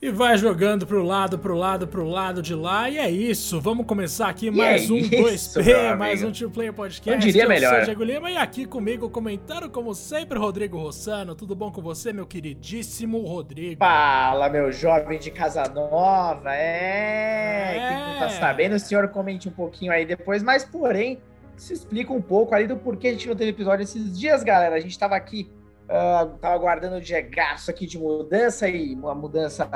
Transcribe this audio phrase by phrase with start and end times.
[0.00, 2.88] E vai jogando pro lado, pro lado, pro lado de lá.
[2.88, 3.60] E é isso.
[3.60, 7.10] Vamos começar aqui mais é um isso, 2P, mais um Two Player Podcast.
[7.10, 7.74] Eu diria eu melhor.
[7.74, 11.34] sou Diego Lima e aqui comigo comentando, como sempre, Rodrigo Rossano.
[11.34, 13.80] Tudo bom com você, meu queridíssimo Rodrigo?
[13.80, 16.54] Fala, meu jovem de casa nova.
[16.54, 17.76] É.
[17.76, 17.88] É.
[17.88, 21.20] Quem não tá sabendo, o senhor comente um pouquinho aí depois, mas porém,
[21.56, 24.76] se explica um pouco ali do porquê a gente não teve episódio esses dias, galera.
[24.76, 25.50] A gente tava aqui.
[25.88, 29.68] Ah, tava aguardando o Diegaço aqui de mudança e uma mudança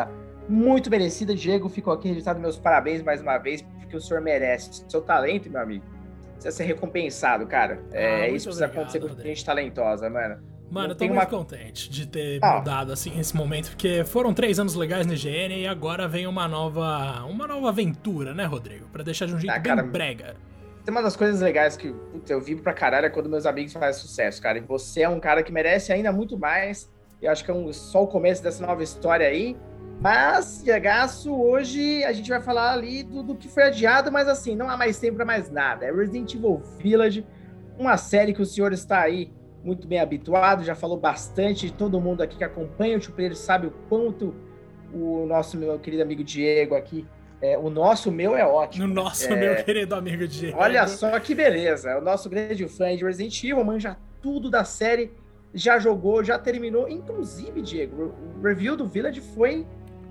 [0.49, 1.35] muito merecida.
[1.35, 4.85] Diego, ficou aqui registrado meus parabéns mais uma vez, porque o senhor merece.
[4.89, 5.85] Seu talento, meu amigo,
[6.35, 7.81] precisa ser recompensado, cara.
[7.93, 10.43] Ah, É, isso precisa obrigado, acontecer com gente talentosa, mano.
[10.71, 12.57] Mano, eu tô muito uma- contente de ter Ah.
[12.57, 16.49] mudado assim esse momento, porque foram três anos legais no IGN e agora vem uma
[16.49, 18.87] nova, uma nova aventura, né, Rodrigo?
[18.91, 20.35] Pra deixar de um jeito Ah, bem cara, brega.
[20.85, 23.73] Tem uma das coisas legais que putz, eu vivo pra caralho é quando meus amigos
[23.73, 24.59] fazem sucesso, cara.
[24.59, 26.91] E você é um cara que merece ainda muito mais.
[27.21, 29.57] Eu acho que é um, só o começo dessa nova história aí.
[30.01, 34.57] Mas, Diagaço, hoje a gente vai falar ali do, do que foi adiado, mas assim,
[34.57, 35.87] não há mais tempo pra mais nada.
[35.87, 37.25] É Resident Evil Village,
[37.79, 41.73] uma série que o senhor está aí muito bem habituado, já falou bastante.
[41.73, 44.35] Todo mundo aqui que acompanha o Player sabe o quanto
[44.93, 47.07] o nosso meu querido amigo Diego aqui.
[47.43, 48.87] É, o nosso, meu é ótimo.
[48.87, 50.57] No nosso, É, meu querido amigo Diego.
[50.59, 51.99] Olha só que beleza.
[51.99, 55.11] O nosso grande fã de Resident Evil manja tudo da série,
[55.53, 56.89] já jogou, já terminou.
[56.89, 59.67] Inclusive, Diego, o review do Village foi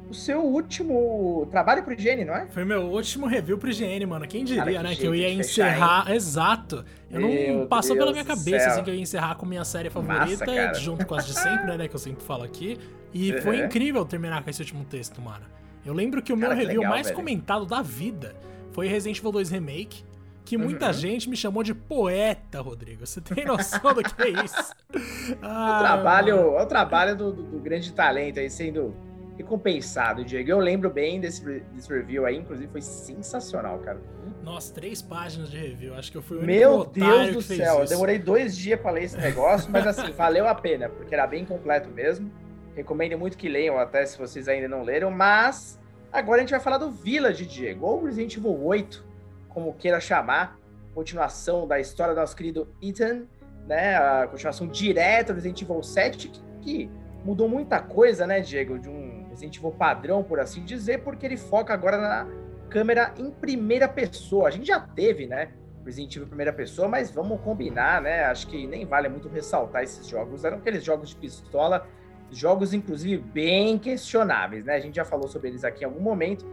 [0.10, 2.46] o seu último trabalho pro Gene, não é?
[2.48, 4.28] Foi meu último review pro IGN, mano.
[4.28, 4.96] Quem diria, Cara, que né?
[4.98, 6.12] Que eu ia de fechar, encerrar.
[6.12, 6.86] Exato.
[7.10, 8.72] Eu não Meu passou pela Deus minha do cabeça, céu.
[8.74, 10.74] assim, que eu ia encerrar com minha série Massa, favorita, cara.
[10.74, 11.88] junto com as de sempre, né?
[11.88, 12.78] Que eu sempre falo aqui.
[13.14, 13.66] E foi Uhum.
[13.68, 15.46] incrível terminar com esse último texto, mano.
[15.86, 17.16] Eu lembro que o meu que review legal, mais velho.
[17.18, 18.36] comentado da vida
[18.72, 20.04] foi Resident Evil 2 Remake.
[20.44, 20.94] Que muita Uhum.
[20.94, 23.06] gente me chamou de poeta, Rodrigo.
[23.06, 24.74] Você tem noção do que é isso?
[25.34, 28.94] O Ah, trabalho, é o trabalho do, do- do grande talento aí sendo
[29.38, 30.50] recompensado, Diego.
[30.50, 34.00] Eu lembro bem desse, desse review aí, inclusive foi sensacional, cara.
[34.44, 35.94] Nossa, três páginas de review.
[35.96, 39.04] Acho que eu fui o Meu Deus do céu, eu demorei dois dias pra ler
[39.04, 42.32] esse negócio, mas assim, valeu a pena, porque era bem completo mesmo.
[42.76, 45.80] Recomendo muito que leiam, até se vocês ainda não leram, mas
[46.12, 49.06] agora a gente vai falar do Village, Diego, ou Resident Evil 8,
[49.50, 50.58] como queira chamar,
[50.94, 53.24] continuação da história do nosso querido Ethan,
[53.68, 56.92] né, a continuação direta do Resident Evil 7, que, que
[57.24, 61.38] mudou muita coisa, né, Diego, de um Resident Evil padrão, por assim dizer, porque ele
[61.38, 62.28] foca agora na
[62.70, 64.48] câmera em primeira pessoa.
[64.48, 65.52] A gente já teve, né,
[65.86, 68.24] Resident Evil em primeira pessoa, mas vamos combinar, né?
[68.26, 70.44] Acho que nem vale muito ressaltar esses jogos.
[70.44, 71.88] Eram aqueles jogos de pistola,
[72.32, 74.76] jogos inclusive bem questionáveis, né?
[74.76, 76.46] A gente já falou sobre eles aqui em algum momento.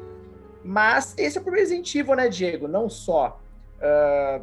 [0.64, 2.66] Mas esse é o primeiro Resident né, Diego?
[2.68, 3.40] Não só
[3.80, 4.40] ah,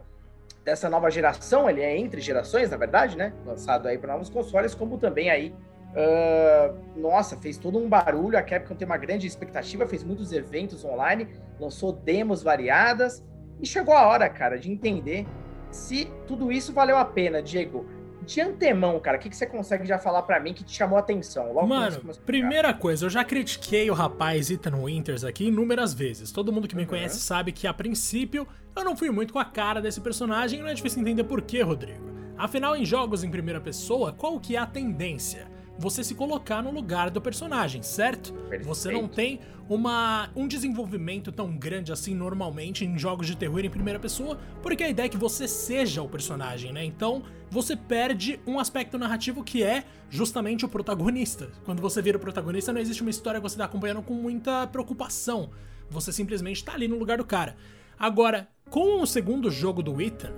[0.63, 3.33] dessa nova geração, ele é entre gerações, na verdade, né?
[3.45, 5.53] Lançado aí para novos consoles, como também aí.
[5.95, 8.37] ah, nossa, fez todo um barulho.
[8.37, 11.27] A Capcom tem uma grande expectativa, fez muitos eventos online,
[11.59, 13.23] lançou demos variadas.
[13.61, 15.25] E chegou a hora, cara, de entender
[15.71, 17.85] se tudo isso valeu a pena, Diego.
[18.25, 20.97] De antemão, cara, o que, que você consegue já falar pra mim que te chamou
[20.97, 21.53] a atenção?
[21.53, 26.31] Logo Mano, primeira coisa, eu já critiquei o rapaz Ethan Winters aqui inúmeras vezes.
[26.31, 26.87] Todo mundo que me Uhum.
[26.89, 30.61] conhece sabe que, a princípio, eu não fui muito com a cara desse personagem e
[30.61, 32.03] não é difícil entender por quê, Rodrigo.
[32.37, 35.47] Afinal, em jogos em primeira pessoa, qual que é a tendência?
[35.77, 38.33] Você se colocar no lugar do personagem, certo?
[38.63, 39.15] Você não Perfeito.
[39.15, 44.39] tem uma, um desenvolvimento tão grande assim normalmente em jogos de terror em primeira pessoa,
[44.61, 46.85] porque a ideia é que você seja o personagem, né?
[46.85, 51.49] Então você perde um aspecto narrativo que é justamente o protagonista.
[51.65, 54.67] Quando você vira o protagonista, não existe uma história que você tá acompanhando com muita
[54.67, 55.49] preocupação.
[55.89, 57.55] Você simplesmente tá ali no lugar do cara.
[57.97, 60.33] Agora, com o segundo jogo do Ethan,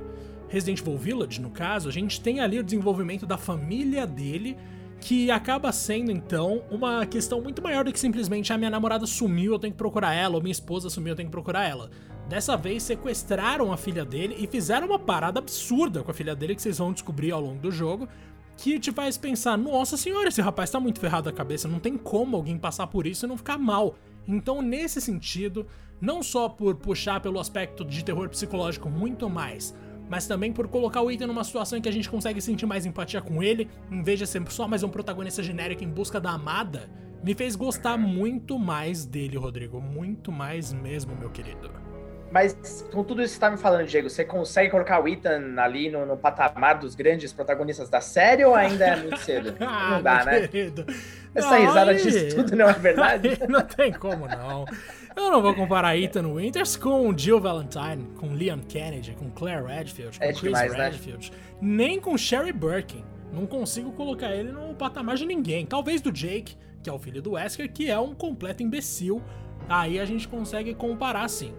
[0.47, 4.57] Resident Evil Village, no caso, a gente tem ali o desenvolvimento da família dele,
[4.99, 9.53] que acaba sendo então uma questão muito maior do que simplesmente a minha namorada sumiu,
[9.53, 11.89] eu tenho que procurar ela, ou minha esposa sumiu, eu tenho que procurar ela.
[12.27, 16.55] Dessa vez sequestraram a filha dele e fizeram uma parada absurda com a filha dele
[16.55, 18.07] que vocês vão descobrir ao longo do jogo,
[18.57, 21.95] que te faz pensar, nossa senhora, esse rapaz tá muito ferrado da cabeça, não tem
[21.95, 23.95] como alguém passar por isso e não ficar mal.
[24.27, 25.65] Então, nesse sentido,
[26.01, 29.73] não só por puxar pelo aspecto de terror psicológico muito mais,
[30.09, 32.85] mas também por colocar o Ethan numa situação em que a gente consegue sentir mais
[32.85, 36.31] empatia com ele, em vez de ser só mais um protagonista genérico em busca da
[36.31, 36.89] amada,
[37.23, 39.81] me fez gostar muito mais dele, Rodrigo.
[39.81, 41.71] Muito mais mesmo, meu querido.
[42.29, 45.55] Mas com tudo isso que você tá me falando, Diego, você consegue colocar o Ethan
[45.57, 49.55] ali no, no patamar dos grandes protagonistas da série ou ainda é muito cedo?
[49.65, 50.45] Ah, não dá, né?
[50.47, 50.85] querido.
[51.33, 53.39] Essa Não, risada aí- disso tudo não é verdade?
[53.47, 54.65] Não tem como não.
[55.17, 60.19] Eu não vou comparar Ethan Winters com Jill Valentine, com Leon Kennedy, com Claire Redfield,
[60.19, 60.83] com É Chris demais, né?
[60.85, 63.03] Redfield, nem com Sherry Birkin.
[63.33, 65.65] Não consigo colocar ele no patamar de ninguém.
[65.65, 69.19] Talvez do Jake, que é o filho do Wesker, que é um completo imbecil.
[69.67, 71.51] Aí a gente consegue comparar sim.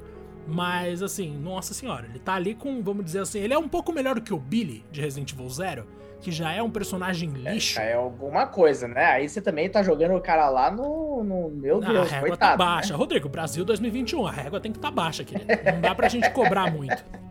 [0.47, 3.93] Mas assim, nossa senhora, ele tá ali com, vamos dizer assim, ele é um pouco
[3.93, 5.87] melhor do que o Billy de Resident Evil Zero,
[6.21, 7.81] que já é um personagem é, lixo.
[7.81, 9.05] É, é alguma coisa, né?
[9.05, 11.23] Aí você também tá jogando o cara lá no.
[11.23, 12.93] no meu Deus, a régua tá coitado, tá baixa.
[12.93, 12.99] Né?
[12.99, 15.35] Rodrigo, Brasil 2021, a régua tem que estar tá baixa, aqui.
[15.35, 17.05] Não dá pra gente cobrar muito.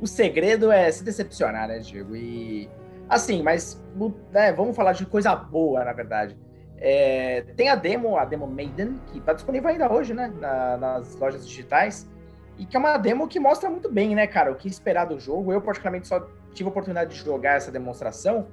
[0.00, 2.14] O segredo é se decepcionar, né, Diego?
[2.14, 2.70] E.
[3.08, 3.82] Assim, mas
[4.30, 6.36] né, vamos falar de coisa boa, na verdade.
[6.76, 10.32] É, tem a demo, a demo Maiden, que tá disponível ainda hoje, né?
[10.38, 12.08] Na, nas lojas digitais.
[12.56, 15.18] E que é uma demo que mostra muito bem, né, cara, o que esperar do
[15.18, 15.52] jogo.
[15.52, 18.48] Eu, particularmente, só tive a oportunidade de jogar essa demonstração.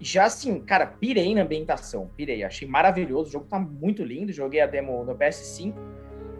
[0.00, 2.42] E já assim, cara, pirei na ambientação, pirei.
[2.42, 3.28] Achei maravilhoso.
[3.28, 4.32] O jogo tá muito lindo.
[4.32, 5.72] Joguei a demo no PS5.
[5.72, 5.76] Uh,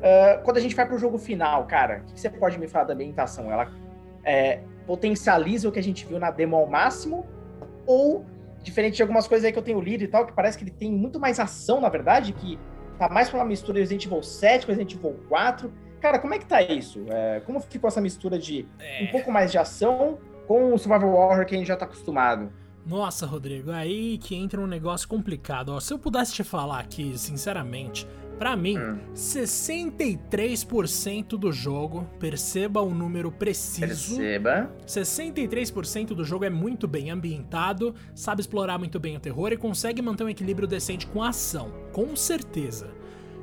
[0.03, 2.69] ah, quando a gente vai pro jogo final, cara, o que, que você pode me
[2.69, 3.51] falar da ambientação?
[3.51, 3.71] Ela
[4.25, 7.27] é, potencializa o que a gente viu na demo ao máximo?
[7.87, 8.25] Ou,
[8.63, 10.71] diferente de algumas coisas aí que eu tenho lido e tal, que parece que ele
[10.71, 12.59] tem muito mais ação, na verdade, que
[12.99, 15.73] tá mais pra uma mistura de Resident Evil 7 com Resident Evil 4.
[16.01, 17.05] Cara, como é que tá isso?
[17.09, 19.05] É, como ficou essa mistura de é.
[19.05, 22.51] um pouco mais de ação com o Survival Horror que a gente já tá acostumado?
[22.87, 25.71] Nossa, Rodrigo, aí que entra um negócio complicado.
[25.71, 28.07] Ó, se eu pudesse te falar aqui, sinceramente,
[28.39, 28.99] para mim, hum.
[29.15, 34.17] 63% do jogo, perceba o número preciso.
[34.17, 34.71] Perceba.
[34.87, 40.03] 63% do jogo é muito bem ambientado, sabe explorar muito bem o terror e consegue
[40.03, 42.91] manter um equilíbrio decente com a ação, com certeza.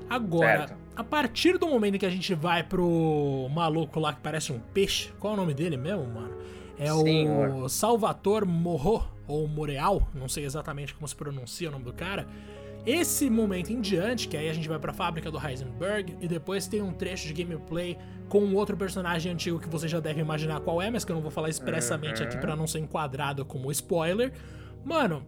[0.10, 0.78] Agora, certo.
[0.96, 5.12] a partir do momento que a gente vai pro maluco lá que parece um peixe,
[5.20, 6.36] qual é o nome dele mesmo, mano?
[6.82, 7.70] É Sim, o mano.
[7.70, 12.26] Salvatore Morro, ou Moreal, não sei exatamente como se pronuncia o nome do cara.
[12.84, 16.66] Esse momento em diante, que aí a gente vai pra fábrica do Heisenberg, e depois
[16.66, 20.60] tem um trecho de gameplay com um outro personagem antigo que você já deve imaginar
[20.62, 22.28] qual é, mas que eu não vou falar expressamente uhum.
[22.28, 24.34] aqui para não ser enquadrado como spoiler.
[24.84, 25.24] Mano,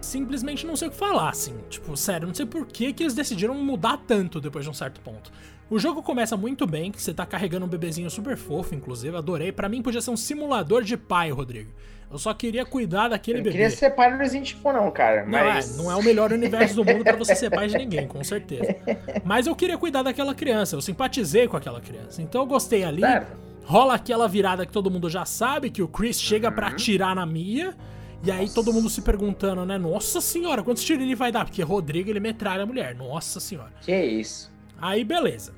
[0.00, 1.56] simplesmente não sei o que falar, assim.
[1.68, 5.00] Tipo, sério, não sei por que, que eles decidiram mudar tanto depois de um certo
[5.00, 5.32] ponto.
[5.70, 9.50] O jogo começa muito bem, que você tá carregando um bebezinho super fofo, inclusive, adorei.
[9.50, 11.70] Para mim podia ser um simulador de pai, Rodrigo.
[12.10, 13.50] Eu só queria cuidar daquele bebê.
[13.50, 15.24] Não queria ser pai do Resident Evil, não, cara.
[15.26, 15.76] Mas...
[15.76, 18.06] Não, é, não é o melhor universo do mundo para você ser pai de ninguém,
[18.06, 18.76] com certeza.
[19.24, 22.22] Mas eu queria cuidar daquela criança, eu simpatizei com aquela criança.
[22.22, 23.00] Então eu gostei ali.
[23.00, 23.36] Certo.
[23.64, 26.54] Rola aquela virada que todo mundo já sabe, que o Chris chega uhum.
[26.54, 27.74] para atirar na Mia.
[28.22, 28.54] E aí Nossa.
[28.54, 29.76] todo mundo se perguntando, né?
[29.76, 31.44] Nossa senhora, quantos tiros ele vai dar?
[31.44, 32.94] Porque Rodrigo, ele metralha a mulher.
[32.94, 33.72] Nossa senhora.
[33.80, 34.53] Que isso.
[34.84, 35.54] Aí, beleza.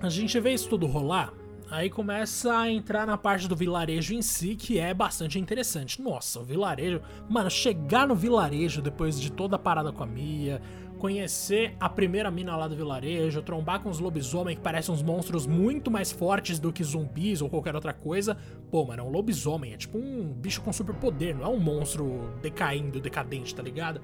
[0.00, 1.34] A gente vê isso tudo rolar.
[1.68, 6.00] Aí começa a entrar na parte do vilarejo em si, que é bastante interessante.
[6.00, 7.02] Nossa, o vilarejo.
[7.28, 10.62] Mano, chegar no vilarejo depois de toda a parada com a Mia,
[11.00, 15.44] conhecer a primeira mina lá do vilarejo, trombar com os lobisomem que parecem uns monstros
[15.44, 18.36] muito mais fortes do que zumbis ou qualquer outra coisa.
[18.70, 22.38] Pô, mano, é um lobisomem, é tipo um bicho com superpoder, não é um monstro
[22.40, 24.00] decaindo, decadente, tá ligado?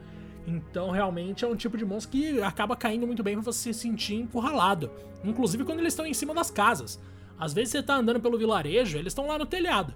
[0.46, 3.80] Então, realmente é um tipo de monstro que acaba caindo muito bem pra você se
[3.80, 4.90] sentir encurralado.
[5.24, 7.00] Inclusive quando eles estão em cima das casas.
[7.38, 9.94] Às vezes você tá andando pelo vilarejo, eles estão lá no telhado.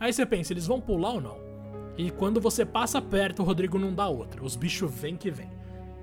[0.00, 1.38] Aí você pensa, eles vão pular ou não?
[1.96, 4.44] E quando você passa perto, o Rodrigo não dá outra.
[4.44, 5.50] Os bichos vêm que vêm.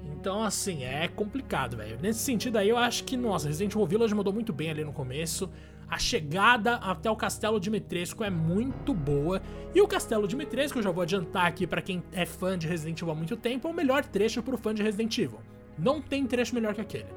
[0.03, 1.99] Então, assim, é complicado, velho.
[2.01, 4.93] Nesse sentido aí, eu acho que, nossa, Resident Evil Village mudou muito bem ali no
[4.93, 5.49] começo.
[5.89, 9.41] A chegada até o Castelo Dimitrescu é muito boa.
[9.75, 13.01] E o Castelo Dimitrescu, eu já vou adiantar aqui para quem é fã de Resident
[13.01, 15.39] Evil há muito tempo, é o melhor trecho pro fã de Resident Evil.
[15.77, 17.07] Não tem trecho melhor que aquele.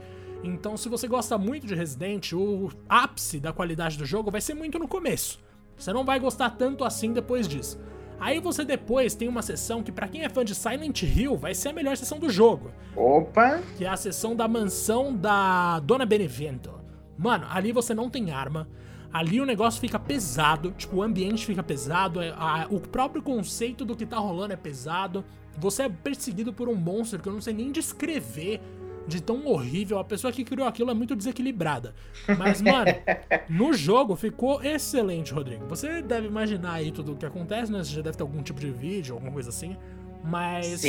[0.42, 4.54] Então, se você gosta muito de Resident, o ápice da qualidade do jogo vai ser
[4.54, 5.40] muito no começo.
[5.76, 7.78] Você não vai gostar tanto assim depois disso.
[8.18, 11.54] Aí você depois tem uma sessão que para quem é fã de Silent Hill vai
[11.54, 12.70] ser a melhor sessão do jogo.
[12.94, 13.60] Opa!
[13.76, 16.72] Que é a sessão da mansão da Dona Benevento.
[17.18, 18.68] Mano, ali você não tem arma.
[19.12, 23.84] Ali o negócio fica pesado, tipo, o ambiente fica pesado, é, a, o próprio conceito
[23.84, 25.24] do que tá rolando é pesado.
[25.58, 28.60] Você é perseguido por um monstro que eu não sei nem descrever
[29.06, 29.98] de tão horrível.
[29.98, 31.94] A pessoa que criou aquilo é muito desequilibrada.
[32.36, 32.90] Mas, mano,
[33.48, 35.64] no jogo ficou excelente, Rodrigo.
[35.66, 37.82] Você deve imaginar aí tudo o que acontece, né?
[37.82, 39.76] Você já deve ter algum tipo de vídeo, alguma coisa assim.
[40.22, 40.82] Mas,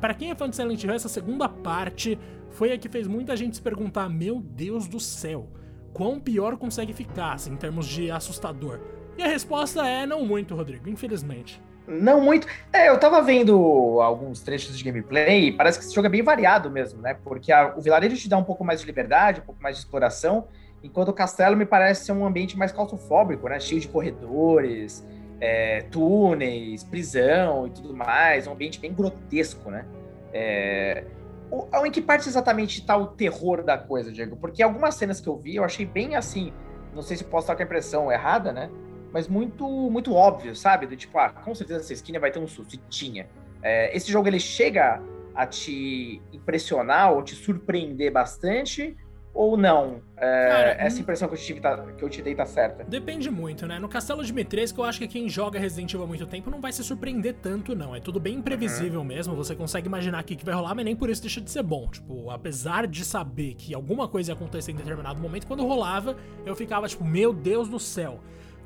[0.00, 2.18] para quem é fã de Silent Hill, essa segunda parte
[2.56, 5.48] foi a que fez muita gente se perguntar: Meu Deus do céu,
[5.92, 8.80] quão pior consegue ficar, assim, em termos de assustador?
[9.16, 11.62] E a resposta é: não muito, Rodrigo, infelizmente.
[11.86, 12.48] Não muito.
[12.72, 16.22] É, eu tava vendo alguns trechos de gameplay e parece que esse jogo é bem
[16.22, 17.14] variado mesmo, né?
[17.22, 19.82] Porque a, o vilarejo te dá um pouco mais de liberdade, um pouco mais de
[19.82, 20.48] exploração,
[20.82, 23.60] enquanto o castelo me parece ser um ambiente mais claustrofóbico, né?
[23.60, 25.06] Cheio de corredores,
[25.40, 28.46] é, túneis, prisão e tudo mais.
[28.46, 29.84] Um ambiente bem grotesco, né?
[30.32, 31.04] É,
[31.50, 34.36] o, em que parte exatamente está o terror da coisa, Diego?
[34.36, 36.52] Porque algumas cenas que eu vi eu achei bem assim.
[36.94, 38.70] Não sei se posso estar com a impressão errada, né?
[39.16, 40.86] mas muito muito óbvio, sabe?
[40.86, 42.74] Do tipo, ah, com certeza essa esquina vai ter um susto.
[42.74, 43.26] E tinha.
[43.62, 45.02] É, esse jogo ele chega
[45.34, 48.94] a te impressionar ou te surpreender bastante?
[49.36, 50.00] Ou não?
[50.16, 52.84] É, Cara, essa impressão que eu, tive tá, que eu te dei tá certa?
[52.84, 53.78] Depende muito, né?
[53.78, 56.58] No Castelo de Dimitrescu, eu acho que quem joga Resident Evil há muito tempo não
[56.58, 57.94] vai se surpreender tanto, não.
[57.94, 59.06] É tudo bem imprevisível uhum.
[59.06, 61.62] mesmo, você consegue imaginar o que vai rolar, mas nem por isso deixa de ser
[61.62, 61.86] bom.
[61.90, 66.16] Tipo, apesar de saber que alguma coisa ia acontecer em determinado momento, quando rolava,
[66.46, 68.20] eu ficava tipo, meu Deus do céu.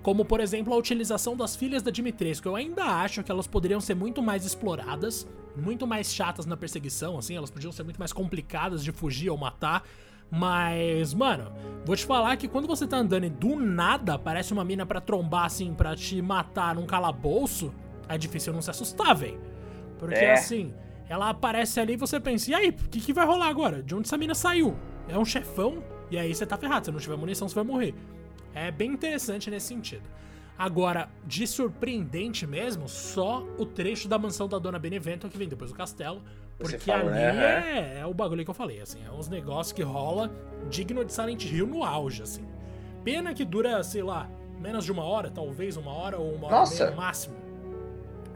[0.05, 2.49] Como, por exemplo, a utilização das filhas da Dimitrescu.
[2.49, 7.19] Eu ainda acho que elas poderiam ser muito mais exploradas, muito mais chatas na perseguição,
[7.19, 9.85] assim, elas podiam ser muito mais complicadas de fugir ou matar.
[10.31, 11.53] Mas, mano,
[11.85, 15.01] vou te falar que quando você tá andando e do nada aparece uma mina para
[15.01, 17.73] trombar, assim, para te matar num calabouço,
[18.09, 19.41] é difícil não se assustar, velho.
[19.99, 20.33] Porque, é.
[20.33, 20.73] assim,
[21.09, 23.83] ela aparece ali e você pensa, e aí, o que, que vai rolar agora?
[23.83, 24.77] De onde essa mina saiu?
[25.09, 25.83] É um chefão?
[26.11, 27.95] E aí você tá ferrado, se não tiver munição, você vai morrer.
[28.55, 30.03] É bem interessante nesse sentido.
[30.59, 35.71] Agora, de surpreendente mesmo, só o trecho da mansão da Dona Benevento que vem depois
[35.71, 36.23] do castelo.
[36.61, 37.97] Porque fala, ali né?
[37.97, 38.99] é, é, o bagulho que eu falei, assim.
[39.07, 40.31] É uns negócios que rola
[40.69, 42.47] digno de Silent Hill no auge, assim.
[43.02, 44.29] Pena que dura, sei lá,
[44.61, 46.75] menos de uma hora, talvez uma hora ou uma hora Nossa.
[46.75, 47.37] e meia no máximo.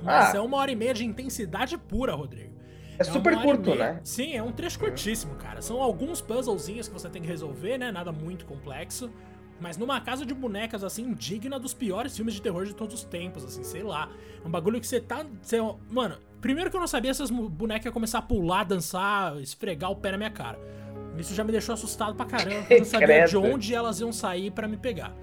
[0.03, 0.39] Mas ah.
[0.39, 2.55] é uma hora e meia de intensidade pura, Rodrigo.
[2.99, 4.01] É, é super curto, né?
[4.03, 5.61] Sim, é um trecho curtíssimo, cara.
[5.61, 7.93] São alguns puzzlezinhos que você tem que resolver, né?
[7.93, 9.11] Nada muito complexo.
[9.61, 13.05] Mas numa casa de bonecas, assim, digna dos piores filmes de terror de todos os
[13.05, 14.09] tempos, assim, sei lá.
[14.43, 15.25] É um bagulho que você tá.
[15.41, 15.59] Você,
[15.91, 19.91] mano, primeiro que eu não sabia se as bonecas iam começar a pular, dançar, esfregar
[19.91, 20.59] o pé na minha cara.
[21.17, 24.51] Isso já me deixou assustado pra caramba, eu não sabia de onde elas iam sair
[24.51, 25.15] para me pegar.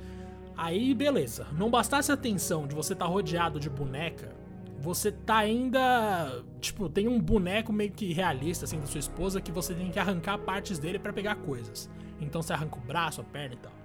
[0.55, 1.47] Aí, beleza.
[1.57, 4.33] Não bastasse a atenção de você estar tá rodeado de boneca,
[4.79, 6.43] você tá ainda.
[6.59, 9.99] Tipo, tem um boneco meio que realista, assim, da sua esposa, que você tem que
[9.99, 11.89] arrancar partes dele para pegar coisas.
[12.19, 13.80] Então você arranca o braço, a perna e tal.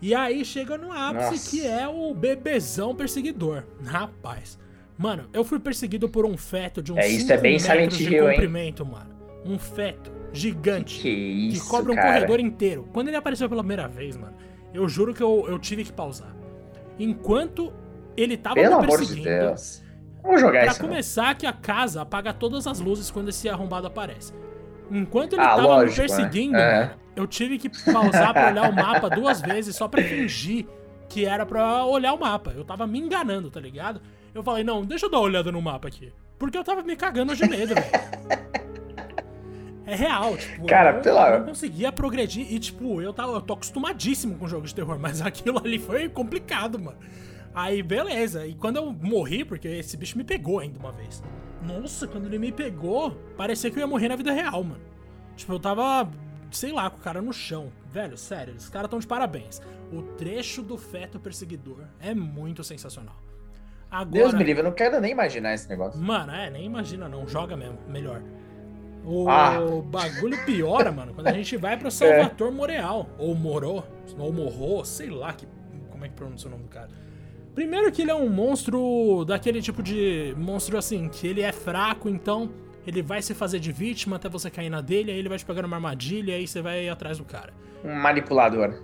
[0.00, 1.50] E aí chega no ápice Nossa.
[1.50, 3.64] que é o bebezão perseguidor.
[3.84, 4.58] Rapaz.
[4.96, 8.12] Mano, eu fui perseguido por um feto de uns é, isso é bem metros de
[8.12, 8.90] Hill, comprimento, hein?
[8.90, 9.10] mano.
[9.44, 11.00] Um feto gigante.
[11.00, 12.14] Que, isso, que cobre um cara?
[12.14, 12.88] corredor inteiro.
[12.92, 14.36] Quando ele apareceu pela primeira vez, mano,
[14.74, 16.34] eu juro que eu, eu tive que pausar.
[16.98, 17.72] Enquanto
[18.16, 19.28] ele tava Pelo me perseguindo.
[19.28, 19.82] Amor de Deus.
[20.22, 20.78] Vamos jogar pra isso.
[20.78, 24.32] Pra começar, que a casa apaga todas as luzes quando esse arrombado aparece.
[24.90, 26.16] Enquanto ele ah, tava lógico, me né?
[26.16, 26.90] perseguindo, né?
[27.14, 30.66] eu tive que pausar pra olhar o mapa duas vezes só pra fingir
[31.08, 32.52] que era pra olhar o mapa.
[32.54, 34.00] Eu tava me enganando, tá ligado?
[34.34, 36.12] Eu falei, não, deixa eu dar uma olhada no mapa aqui.
[36.38, 38.48] Porque eu tava me cagando de medo, velho.
[39.84, 41.30] É real, tipo, Cara, eu, pela...
[41.30, 42.52] eu não conseguia progredir.
[42.52, 46.10] E, tipo, eu, tava, eu tô acostumadíssimo com jogos de terror, mas aquilo ali foi
[46.10, 46.98] complicado, mano.
[47.54, 48.46] Aí, beleza.
[48.46, 51.22] E quando eu morri, porque esse bicho me pegou ainda uma vez.
[51.62, 54.82] Nossa, quando ele me pegou, parecia que eu ia morrer na vida real, mano.
[55.36, 56.08] Tipo, eu tava,
[56.50, 57.72] sei lá, com o cara no chão.
[57.90, 59.60] Velho, sério, os caras tão de parabéns.
[59.92, 63.16] O trecho do feto perseguidor é muito sensacional.
[63.90, 65.98] Agora, Deus me livre, eu não quero nem imaginar esse negócio.
[66.00, 68.22] Mano, é, nem imagina não, joga mesmo, melhor.
[69.04, 69.58] O ah.
[69.86, 72.54] bagulho piora, mano, quando a gente vai pro Salvatore é.
[72.54, 73.82] Moreal, ou Morô,
[74.18, 75.48] ou Morro, sei lá que,
[75.90, 76.90] como é que pronuncia o nome do cara.
[77.54, 82.08] Primeiro que ele é um monstro daquele tipo de monstro assim, que ele é fraco,
[82.08, 82.50] então
[82.86, 85.44] ele vai se fazer de vítima até você cair na dele, aí ele vai te
[85.44, 87.52] pegar numa armadilha, aí você vai atrás do cara.
[87.84, 88.80] Um manipulador.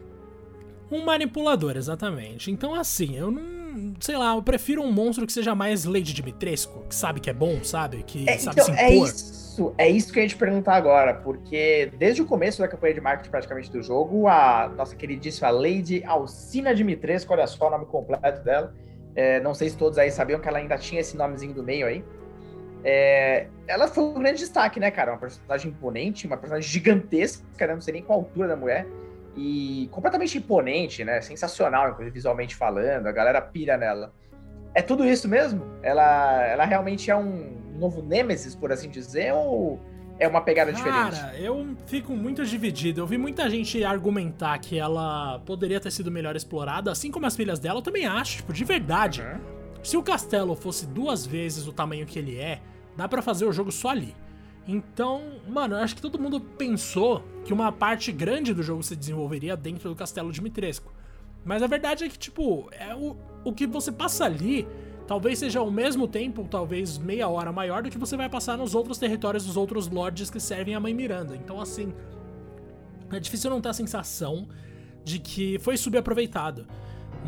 [0.90, 2.50] Um manipulador, exatamente.
[2.50, 3.63] Então assim, eu não
[4.00, 7.32] sei lá, eu prefiro um monstro que seja mais Lady Dimitrescu, que sabe que é
[7.32, 8.02] bom, sabe?
[8.02, 9.06] Que é, sabe então, se é impor.
[9.06, 12.68] É isso, é isso que eu ia te perguntar agora, porque desde o começo da
[12.68, 17.70] campanha de marketing praticamente do jogo, a nossa queridíssima Lady Alcina Dimitrescu, olha só o
[17.70, 18.74] nome completo dela,
[19.14, 21.86] é, não sei se todos aí sabiam que ela ainda tinha esse nomezinho do meio
[21.86, 22.04] aí.
[22.86, 25.12] É, ela foi um grande destaque, né, cara?
[25.12, 27.74] Uma personagem imponente, uma personagem gigantesca, né?
[27.74, 28.86] não sei nem qual a altura da mulher
[29.36, 31.20] e completamente imponente, né?
[31.20, 34.12] Sensacional, inclusive visualmente falando, a galera pira nela.
[34.74, 35.64] É tudo isso mesmo?
[35.82, 39.80] Ela, ela realmente é um novo Nemesis, por assim dizer, ou
[40.18, 41.20] é uma pegada Cara, diferente?
[41.20, 43.00] Cara, eu fico muito dividido.
[43.00, 47.36] Eu vi muita gente argumentar que ela poderia ter sido melhor explorada, assim como as
[47.36, 49.22] filhas dela, eu também acho, tipo, de verdade.
[49.22, 49.40] Uhum.
[49.82, 52.60] Se o castelo fosse duas vezes o tamanho que ele é,
[52.96, 54.14] dá para fazer o jogo só ali.
[54.66, 58.96] Então, mano, eu acho que todo mundo pensou que uma parte grande do jogo se
[58.96, 60.92] desenvolveria dentro do castelo de Mitresco.
[61.44, 64.66] Mas a verdade é que, tipo, é o, o que você passa ali
[65.06, 68.74] talvez seja ao mesmo tempo, talvez meia hora maior do que você vai passar nos
[68.74, 71.36] outros territórios dos outros lords que servem a Mãe Miranda.
[71.36, 71.92] Então, assim,
[73.12, 74.48] é difícil não ter a sensação
[75.04, 76.66] de que foi subaproveitado.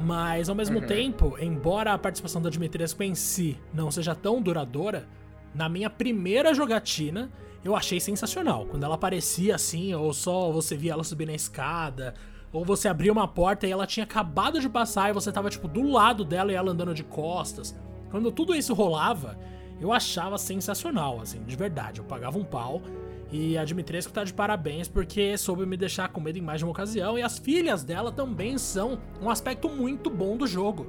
[0.05, 0.87] Mas, ao mesmo uhum.
[0.87, 5.09] tempo, embora a participação da Dimitrescu em si não seja tão duradoura,
[5.57, 7.31] na minha primeira jogatina,
[7.65, 8.67] eu achei sensacional.
[8.67, 12.15] Quando ela aparecia assim, ou só você via ela subir na escada,
[12.53, 15.67] ou você abria uma porta e ela tinha acabado de passar e você tava tipo
[15.67, 17.75] do lado dela e ela andando de costas.
[18.11, 19.39] Quando tudo isso rolava,
[19.81, 22.01] eu achava sensacional, assim, de verdade.
[22.01, 22.83] Eu pagava um pau.
[23.33, 26.65] E a Dimitrescu tá de parabéns porque soube me deixar com medo em mais de
[26.65, 27.19] uma ocasião.
[27.19, 30.87] E as filhas dela também são um aspecto muito bom do jogo.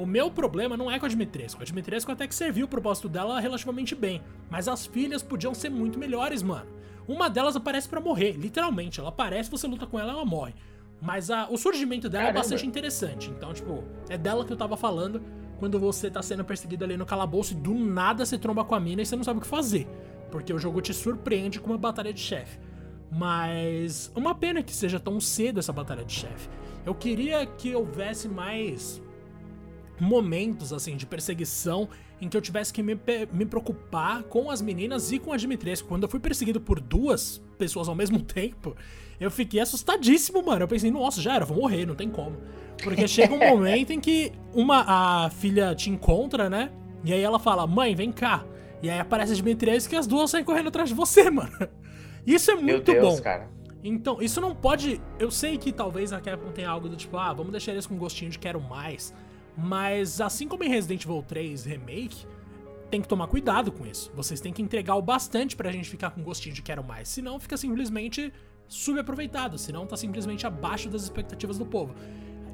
[0.00, 1.60] O meu problema não é com a Dimitrescu.
[1.60, 4.22] A Dimitrescu até que serviu o propósito dela relativamente bem.
[4.48, 6.64] Mas as filhas podiam ser muito melhores, mano.
[7.06, 8.98] Uma delas aparece para morrer, literalmente.
[8.98, 10.54] Ela aparece, você luta com ela, ela morre.
[11.02, 12.38] Mas a, o surgimento dela Caramba.
[12.38, 13.28] é bastante interessante.
[13.28, 15.20] Então, tipo, é dela que eu tava falando
[15.58, 18.80] quando você tá sendo perseguido ali no calabouço e do nada você tromba com a
[18.80, 19.86] mina e você não sabe o que fazer.
[20.30, 22.58] Porque o jogo te surpreende com uma batalha de chefe.
[23.12, 26.48] Mas uma pena que seja tão cedo essa batalha de chefe.
[26.86, 29.02] Eu queria que houvesse mais
[30.00, 31.88] momentos assim de perseguição
[32.20, 32.98] em que eu tivesse que me,
[33.32, 35.88] me preocupar com as meninas e com a Dimitrescu.
[35.88, 38.76] Quando eu fui perseguido por duas pessoas ao mesmo tempo,
[39.18, 40.62] eu fiquei assustadíssimo, mano.
[40.62, 42.36] Eu pensei, nossa, já era, vou morrer, não tem como.
[42.82, 46.70] Porque chega um momento em que uma a filha te encontra, né?
[47.04, 48.44] E aí ela fala: "Mãe, vem cá".
[48.82, 51.52] E aí aparece a Dimitrescu e as duas saem correndo atrás de você, mano.
[52.26, 53.22] Isso é muito Deus, bom.
[53.22, 53.48] Cara.
[53.82, 55.00] Então, isso não pode.
[55.18, 57.94] Eu sei que talvez a Capcom tenha algo do tipo, ah, vamos deixar eles com
[57.94, 59.14] um gostinho de quero mais.
[59.56, 62.26] Mas assim como em Resident Evil 3 Remake,
[62.90, 64.10] tem que tomar cuidado com isso.
[64.14, 67.08] Vocês têm que entregar o bastante pra gente ficar com gostinho de quero mais.
[67.08, 68.32] Senão fica simplesmente
[68.66, 69.58] subaproveitado.
[69.58, 71.94] Senão tá simplesmente abaixo das expectativas do povo.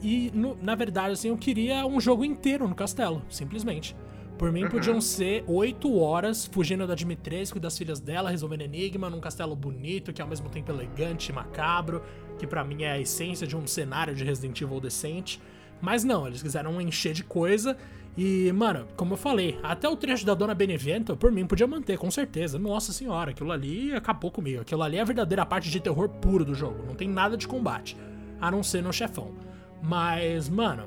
[0.02, 3.96] E, no, na verdade, assim, eu queria um jogo inteiro no castelo, simplesmente.
[4.38, 9.08] Por mim, podiam ser oito horas fugindo da Dimitrescu e das filhas dela, resolvendo enigma
[9.08, 12.02] num castelo bonito, que é ao mesmo tempo elegante e macabro,
[12.38, 15.40] que para mim é a essência de um cenário de Resident Evil decente.
[15.80, 17.76] Mas não, eles quiseram encher de coisa.
[18.16, 21.98] E, mano, como eu falei, até o trecho da Dona Benevento, por mim, podia manter,
[21.98, 22.58] com certeza.
[22.58, 24.62] Nossa senhora, aquilo ali acabou comigo.
[24.62, 26.82] Aquilo ali é a verdadeira parte de terror puro do jogo.
[26.86, 27.96] Não tem nada de combate,
[28.40, 29.34] a não ser no chefão.
[29.82, 30.84] Mas, mano,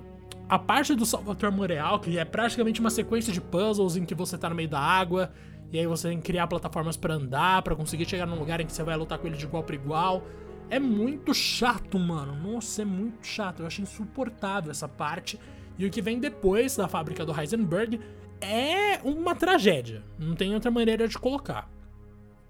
[0.50, 4.36] a parte do Salvatore Moreal, que é praticamente uma sequência de puzzles em que você
[4.36, 5.32] tá no meio da água,
[5.72, 8.66] e aí você tem que criar plataformas para andar, para conseguir chegar num lugar em
[8.66, 10.24] que você vai lutar com ele de igual para igual.
[10.70, 12.36] É muito chato, mano.
[12.36, 13.62] Nossa, é muito chato.
[13.62, 15.40] Eu achei insuportável essa parte.
[15.78, 18.00] E o que vem depois da fábrica do Heisenberg
[18.42, 20.04] é uma tragédia.
[20.18, 21.70] Não tem outra maneira de colocar.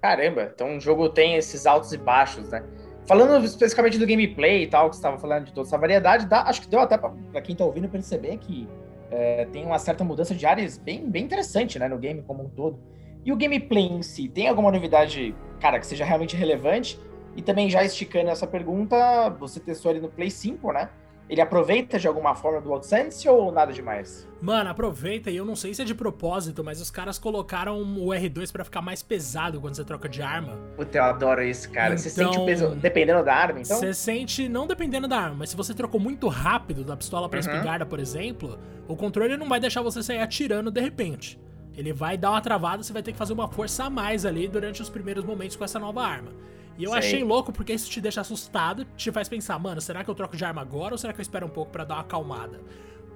[0.02, 2.64] Caramba, então o jogo tem esses altos e baixos, né?
[3.06, 6.44] Falando especificamente do gameplay e tal, que você estava falando de toda essa variedade, dá,
[6.44, 8.68] acho que deu até para quem está ouvindo perceber que
[9.12, 12.50] é, tem uma certa mudança de áreas bem, bem interessante né, no game como um
[12.50, 12.80] todo.
[13.26, 17.00] E o gameplay em si, tem alguma novidade, cara, que seja realmente relevante?
[17.36, 20.90] E também já esticando essa pergunta, você testou ele no Play 5, né?
[21.30, 24.28] Ele aproveita de alguma forma do AdSense ou nada demais?
[24.42, 28.08] Mano, aproveita e eu não sei se é de propósito, mas os caras colocaram o
[28.08, 30.58] R2 para ficar mais pesado quando você troca de arma.
[30.76, 31.94] Puta, eu adoro isso, cara.
[31.94, 33.78] Então, você sente o peso dependendo da arma, então?
[33.78, 37.40] Você sente, não dependendo da arma, mas se você trocou muito rápido da pistola pra
[37.40, 37.46] uhum.
[37.46, 41.40] espingarda, por exemplo, o controle não vai deixar você sair atirando de repente.
[41.78, 44.48] Ele vai dar uma travada, você vai ter que fazer uma força a mais ali
[44.48, 46.32] durante os primeiros momentos com essa nova arma.
[46.80, 47.00] E eu Sei.
[47.00, 50.38] achei louco porque isso te deixa assustado, te faz pensar, mano, será que eu troco
[50.38, 52.62] de arma agora ou será que eu espero um pouco para dar uma acalmada?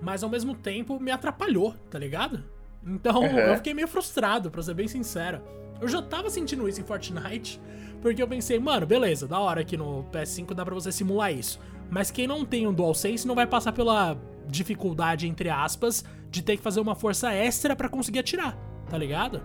[0.02, 2.44] Mas ao mesmo tempo me atrapalhou, tá ligado?
[2.86, 3.40] Então uhum.
[3.40, 5.42] eu fiquei meio frustrado, pra ser bem sincero.
[5.80, 7.60] Eu já tava sentindo isso em Fortnite,
[8.02, 11.58] porque eu pensei, mano, beleza, da hora que no PS5 dá pra você simular isso.
[11.90, 16.58] Mas quem não tem um DualSense não vai passar pela dificuldade, entre aspas, de ter
[16.58, 18.58] que fazer uma força extra para conseguir atirar,
[18.90, 19.42] tá ligado?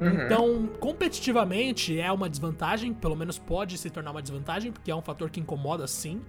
[0.00, 0.24] Uhum.
[0.24, 5.02] Então, competitivamente é uma desvantagem, pelo menos pode se tornar uma desvantagem, porque é um
[5.02, 6.22] fator que incomoda sim,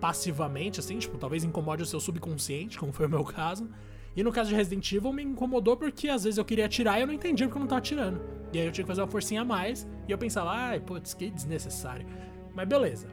[0.00, 3.68] passivamente, assim, tipo, talvez incomode o seu subconsciente, como foi o meu caso.
[4.16, 7.02] E no caso de Resident Evil me incomodou porque às vezes eu queria atirar e
[7.02, 8.20] eu não entendia porque eu não tava atirando.
[8.52, 11.14] E aí eu tinha que fazer uma forcinha a mais e eu pensava, ai, putz,
[11.14, 12.06] que desnecessário.
[12.54, 13.06] Mas beleza.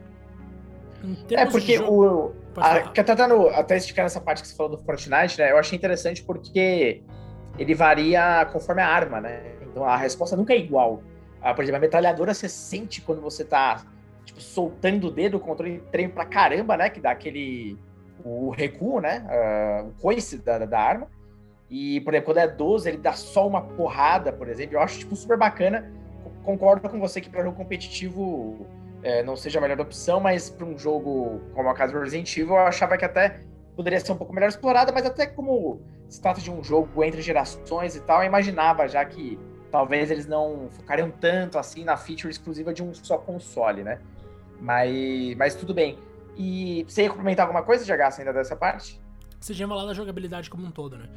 [1.30, 2.32] É porque o.
[2.56, 5.52] A, que tá dando, até esticar nessa parte que você falou do Fortnite, né?
[5.52, 7.02] Eu achei interessante porque
[7.58, 9.55] ele varia conforme a arma, né?
[9.76, 11.02] Então a resposta nunca é igual.
[11.42, 13.84] Ah, por exemplo, a metralhadora você sente quando você tá
[14.24, 16.88] tipo, soltando o dedo, o controle treme pra caramba, né?
[16.88, 17.78] Que dá aquele
[18.24, 19.22] o recuo, né?
[19.28, 21.08] Uh, o coice da, da, arma.
[21.68, 24.76] E, por exemplo, quando é 12, ele dá só uma porrada, por exemplo.
[24.76, 25.92] Eu acho, tipo, super bacana.
[26.42, 28.66] Concordo com você que para jogo competitivo
[29.02, 32.34] é, não seja a melhor opção, mas para um jogo como a casa do Resident
[32.34, 33.40] Evil, eu achava que até
[33.76, 37.20] poderia ser um pouco melhor explorada, mas até como se trata de um jogo entre
[37.20, 39.38] gerações e tal, eu imaginava já que
[39.70, 44.00] talvez eles não focariam tanto assim na feature exclusiva de um só console, né?
[44.60, 45.98] Mas, mas tudo bem.
[46.36, 49.00] E você ia complementar alguma coisa, GH, ainda dessa parte?
[49.40, 51.08] Você tinha falado da jogabilidade como um todo, né?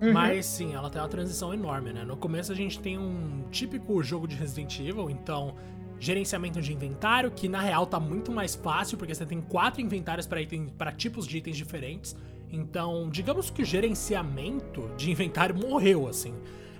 [0.00, 0.12] Uhum.
[0.12, 2.04] Mas sim, ela tem uma transição enorme, né?
[2.04, 5.54] No começo a gente tem um típico jogo de Resident Evil, então
[5.98, 10.28] gerenciamento de inventário, que na real tá muito mais fácil, porque você tem quatro inventários
[10.76, 12.14] para tipos de itens diferentes.
[12.50, 16.34] Então, digamos que o gerenciamento de inventário morreu, assim.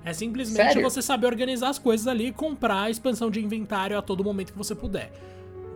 [0.06, 0.82] É simplesmente Sério?
[0.82, 4.52] você saber organizar as coisas ali e comprar a expansão de inventário a todo momento
[4.52, 5.10] que você puder.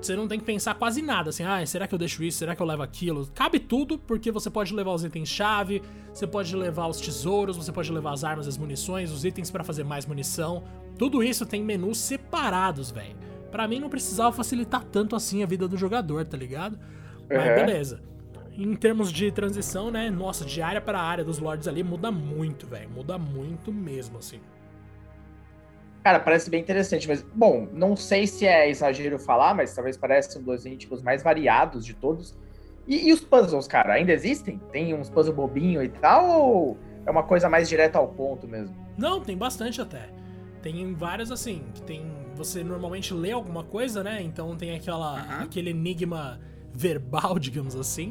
[0.00, 2.38] Você não tem que pensar quase nada, assim, ah, será que eu deixo isso?
[2.38, 3.28] Será que eu levo aquilo?
[3.34, 5.82] Cabe tudo, porque você pode levar os itens-chave,
[6.14, 9.64] você pode levar os tesouros, você pode levar as armas, as munições, os itens para
[9.64, 10.62] fazer mais munição.
[10.96, 13.16] Tudo isso tem menus separados, velho.
[13.50, 16.74] Para mim não precisava facilitar tanto assim a vida do jogador, tá ligado?
[17.28, 17.36] Uhum.
[17.36, 18.00] Mas beleza.
[18.56, 20.10] Em termos de transição, né?
[20.10, 22.90] Nossa, de área para área dos lords ali muda muito, velho.
[22.90, 24.40] Muda muito mesmo, assim.
[26.02, 30.38] Cara, parece bem interessante, mas, bom, não sei se é exagero falar, mas talvez pareça
[30.38, 32.34] um dos íntimos mais variados de todos.
[32.86, 34.58] E, e, os puzzles, cara, ainda existem?
[34.72, 38.74] Tem uns puzzles bobinho e tal, ou é uma coisa mais direta ao ponto mesmo?
[38.96, 40.08] Não, tem bastante até.
[40.62, 42.04] Tem vários, assim, que tem...
[42.34, 44.22] Você normalmente lê alguma coisa, né?
[44.22, 45.42] Então tem aquela, uhum.
[45.42, 46.40] aquele enigma
[46.72, 48.10] verbal, digamos assim.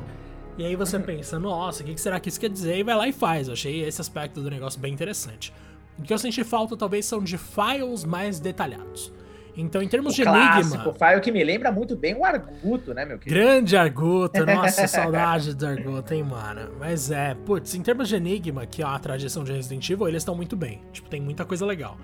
[0.60, 2.78] E aí você pensa, nossa, o que será que isso quer dizer?
[2.78, 3.48] E vai lá e faz.
[3.48, 5.54] Eu achei esse aspecto do negócio bem interessante.
[5.98, 9.14] O que eu senti falta talvez são de files mais detalhados.
[9.56, 10.94] Então, em termos o de clássico, enigma.
[10.94, 13.40] file que me lembra muito bem o Arguto, né, meu querido?
[13.40, 16.72] Grande Arguto, nossa, saudade do Arguto, hein, mano.
[16.78, 20.24] Mas é, putz, em termos de enigma, que é a tradição de Resident Evil, eles
[20.24, 20.82] estão muito bem.
[20.92, 21.98] Tipo, tem muita coisa legal.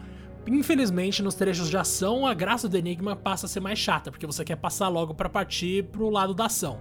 [0.47, 4.25] Infelizmente, nos trechos de ação, a graça do enigma passa a ser mais chata, porque
[4.25, 6.79] você quer passar logo para partir pro lado da ação.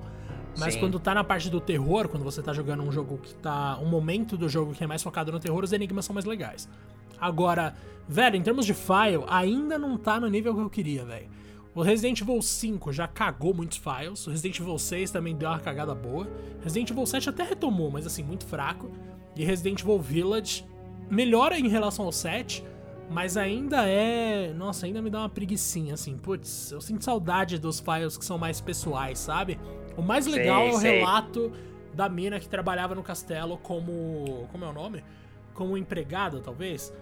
[0.58, 0.80] Mas Sim.
[0.80, 3.78] quando tá na parte do terror, quando você tá jogando um jogo que tá.
[3.82, 6.68] um momento do jogo que é mais focado no terror, os enigmas são mais legais.
[7.20, 7.74] Agora,
[8.08, 11.28] velho, em termos de file, ainda não tá no nível que eu queria, velho.
[11.74, 15.58] O Resident Evil 5 já cagou muitos files, o Resident Evil 6 também deu uma
[15.58, 16.28] cagada boa.
[16.62, 18.92] Resident Evil 7 até retomou, mas assim, muito fraco.
[19.34, 20.64] E Resident Evil Village
[21.10, 22.64] melhora em relação ao 7,
[23.10, 24.52] mas ainda é.
[24.54, 26.16] Nossa, ainda me dá uma preguiçinha, assim.
[26.16, 29.58] Putz, eu sinto saudade dos files que são mais pessoais, sabe?
[29.96, 30.98] O mais legal sei, é o sei.
[30.98, 31.52] relato
[31.92, 34.48] da mina que trabalhava no castelo como.
[34.50, 35.04] Como é o nome?
[35.54, 36.92] Como empregada, talvez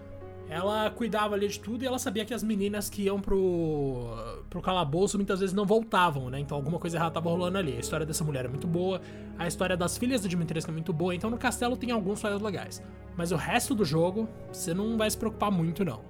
[0.49, 4.61] ela cuidava ali de tudo e ela sabia que as meninas que iam pro, pro
[4.61, 6.39] calabouço muitas vezes não voltavam, né?
[6.39, 7.75] Então alguma coisa errada tava rolando ali.
[7.75, 9.01] A história dessa mulher é muito boa,
[9.37, 12.41] a história das filhas do Dimitrescu é muito boa, então no castelo tem alguns fatos
[12.41, 12.83] legais.
[13.15, 16.01] Mas o resto do jogo, você não vai se preocupar muito, não.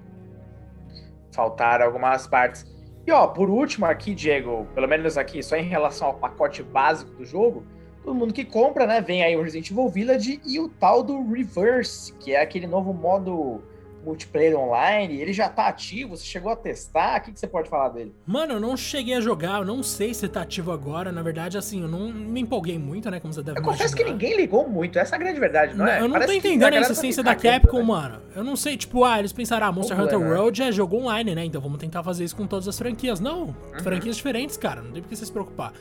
[1.32, 2.73] Faltaram algumas partes.
[3.06, 7.10] E ó, por último aqui, Diego, pelo menos aqui, só em relação ao pacote básico
[7.12, 7.62] do jogo,
[8.02, 11.22] todo mundo que compra, né, vem aí o Resident Evil Village e o tal do
[11.30, 13.62] Reverse, que é aquele novo modo
[14.04, 17.68] multiplayer online, ele já tá ativo, você chegou a testar, o que, que você pode
[17.68, 18.14] falar dele?
[18.26, 21.56] Mano, eu não cheguei a jogar, eu não sei se tá ativo agora, na verdade,
[21.56, 24.68] assim, eu não me empolguei muito, né, como você deve Eu confesso que ninguém ligou
[24.68, 25.98] muito, essa é a grande verdade, não, não é?
[25.98, 27.84] Eu não Parece tô entendendo a insistência da Capcom, né?
[27.84, 28.20] mano.
[28.34, 30.26] Eu não sei, tipo, ah, eles pensaram, ah, Monster Hunter né?
[30.26, 33.20] World é jogo online, né, então vamos tentar fazer isso com todas as franquias.
[33.20, 33.54] Não, uhum.
[33.82, 35.72] franquias diferentes, cara, não tem por que você se preocupar.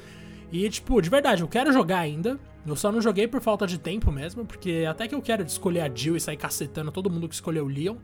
[0.54, 2.40] E, tipo, de verdade, eu quero jogar ainda.
[2.66, 5.82] Eu só não joguei por falta de tempo mesmo, porque até que eu quero escolher
[5.82, 7.96] a Jill e sair cacetando todo mundo que escolheu o Leon.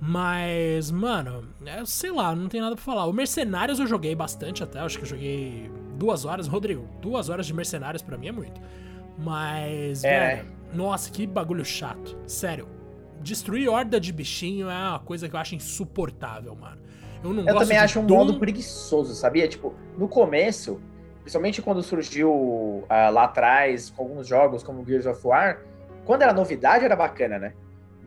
[0.00, 3.06] Mas, mano, é, sei lá, não tem nada pra falar.
[3.06, 6.46] O Mercenários eu joguei bastante até, acho que eu joguei duas horas.
[6.46, 8.60] Rodrigo, duas horas de Mercenários para mim é muito.
[9.18, 10.36] Mas, é.
[10.36, 12.16] velho, nossa, que bagulho chato.
[12.24, 12.68] Sério,
[13.20, 16.78] destruir horda de bichinho é uma coisa que eu acho insuportável, mano.
[17.22, 18.16] Eu não eu gosto também acho um Doom...
[18.16, 19.48] modo preguiçoso, sabia?
[19.48, 20.80] Tipo, no começo,
[21.20, 25.60] principalmente quando surgiu uh, lá atrás, com alguns jogos como Gears of War,
[26.04, 27.52] quando era novidade era bacana, né?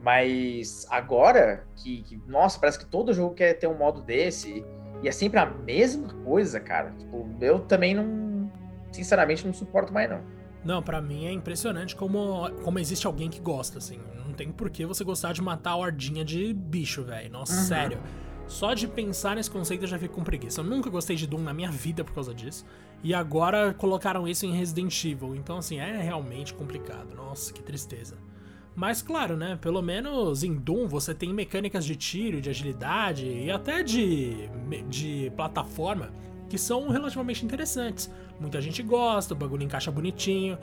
[0.02, 4.65] Mas agora, que, que, nossa, parece que todo jogo quer ter um modo desse,
[5.02, 6.91] e é sempre a mesma coisa, cara.
[6.97, 8.52] Tipo, eu também não.
[8.91, 10.21] Sinceramente, não suporto mais, não.
[10.63, 13.99] Não, para mim é impressionante como, como existe alguém que gosta, assim.
[14.26, 17.30] Não tem por que você gostar de matar a hordinha de bicho, velho.
[17.30, 17.63] Nossa, uhum.
[17.63, 17.99] sério.
[18.47, 20.62] Só de pensar nesse conceito eu já fico com preguiça.
[20.62, 22.65] Eu nunca gostei de Doom na minha vida por causa disso.
[23.04, 25.36] E agora colocaram isso em Resident Evil.
[25.36, 27.13] Então, assim, é realmente complicado.
[27.16, 28.16] Nossa, que tristeza.
[28.76, 29.58] Mas claro, né?
[29.62, 34.50] Pelo menos em Doom você tem mecânicas de tiro, de agilidade e até de,
[34.89, 36.12] de plataforma
[36.50, 38.10] que são relativamente interessantes.
[38.39, 40.58] Muita gente gosta, o bagulho encaixa bonitinho.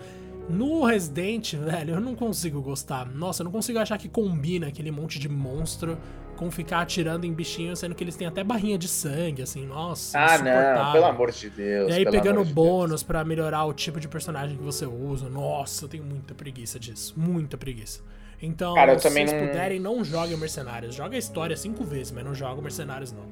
[0.48, 3.09] No Resident, velho, eu não consigo gostar.
[3.09, 5.96] Nossa, eu não consigo achar que combina aquele monte de monstro
[6.40, 10.18] com ficar atirando em bichinhos, sendo que eles têm até barrinha de sangue, assim, nossa.
[10.18, 11.90] Ah, não, pelo amor de Deus.
[11.90, 15.29] E aí pegando de bônus para melhorar o tipo de personagem que você usa.
[15.29, 17.12] Nossa, eu tenho muita preguiça disso.
[17.14, 18.00] Muita preguiça.
[18.40, 19.38] Então, Cara, se vocês não...
[19.38, 20.94] puderem, não joguem Mercenários.
[20.94, 23.26] Joga a história cinco vezes, mas não joga Mercenários, não.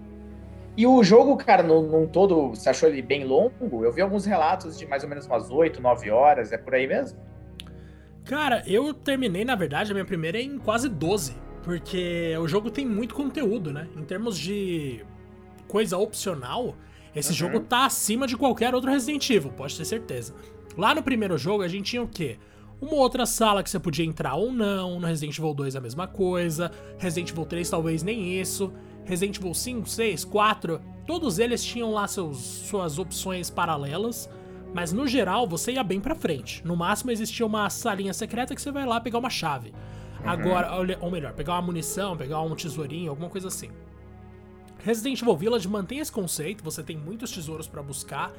[0.77, 3.87] E o jogo, cara, num, todo, você achou ele bem longo?
[3.87, 6.87] Eu vi alguns relatos de mais ou menos umas 8, 9 horas, é por aí
[6.87, 7.19] mesmo?
[8.27, 11.48] Cara, eu terminei, na verdade, a minha primeira em quase 12.
[11.63, 13.89] Porque o jogo tem muito conteúdo, né?
[13.97, 15.05] Em termos de
[15.67, 16.77] coisa opcional,
[17.15, 17.35] esse uhum.
[17.35, 20.35] jogo tá acima de qualquer outro Resident Evil, pode ter certeza.
[20.77, 22.39] Lá no primeiro jogo a gente tinha o quê?
[22.81, 25.01] uma outra sala que você podia entrar ou não.
[25.01, 26.71] No Resident Evil 2 a mesma coisa.
[26.99, 28.73] Resident Evil 3 talvez nem isso.
[29.05, 34.29] Resident Evil 5, 6, 4, todos eles tinham lá seus, suas opções paralelas.
[34.75, 36.65] Mas no geral você ia bem pra frente.
[36.65, 39.73] No máximo existia uma salinha secreta que você vai lá pegar uma chave.
[40.23, 40.29] Uhum.
[40.29, 43.71] Agora, ou melhor, pegar uma munição, pegar um tesourinho, alguma coisa assim.
[44.79, 48.33] Resident Evil Village mantém esse conceito, você tem muitos tesouros para buscar,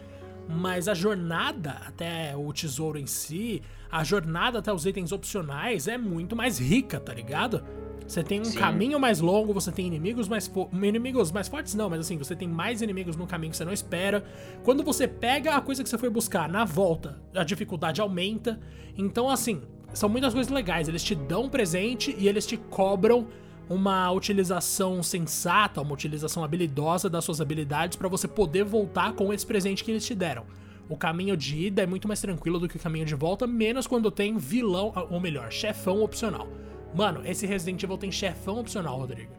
[0.48, 3.62] mas a jornada até o tesouro em si,
[3.92, 7.64] a jornada até os itens opcionais é muito mais rica, tá ligado?
[8.08, 8.58] Você tem um Sim.
[8.58, 12.48] caminho mais longo, você tem inimigos mais inimigos mais fortes não, mas assim, você tem
[12.48, 14.24] mais inimigos no caminho que você não espera.
[14.64, 18.60] Quando você pega a coisa que você foi buscar na volta, a dificuldade aumenta.
[18.98, 19.62] Então assim,
[19.94, 23.28] são muitas coisas legais, eles te dão um presente e eles te cobram
[23.70, 29.46] uma utilização sensata, uma utilização habilidosa das suas habilidades para você poder voltar com esse
[29.46, 30.46] presente que eles te deram.
[30.90, 33.86] O caminho de ida é muito mais tranquilo do que o caminho de volta, menos
[33.86, 36.48] quando tem vilão, ou melhor, chefão opcional.
[36.96, 39.32] Mano, esse Resident Evil tem chefão opcional, Rodrigo.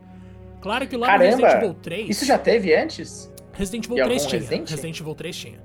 [0.60, 2.10] Claro que lá Caramba, no Resident Evil 3.
[2.10, 3.32] Isso já teve antes?
[3.52, 4.40] Resident Evil 3 tinha.
[4.40, 4.70] Resident?
[4.70, 5.60] Resident Evil 3 tinha.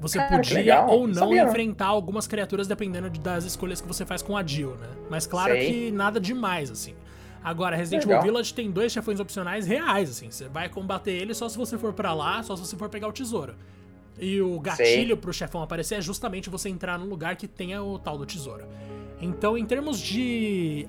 [0.00, 1.42] Você Cara, podia ou não Sabia.
[1.44, 4.88] enfrentar algumas criaturas dependendo das escolhas que você faz com a Jill, né?
[5.10, 5.66] Mas claro Sei.
[5.66, 6.94] que nada demais, assim.
[7.42, 10.30] Agora, Resident Evil Village tem dois chefões opcionais reais, assim.
[10.30, 13.08] Você vai combater ele só se você for para lá, só se você for pegar
[13.08, 13.54] o tesouro.
[14.20, 15.16] E o gatilho Sei.
[15.16, 18.64] pro chefão aparecer é justamente você entrar num lugar que tenha o tal do tesouro.
[19.20, 20.86] Então, em termos de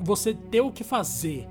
[0.00, 1.46] você ter o que fazer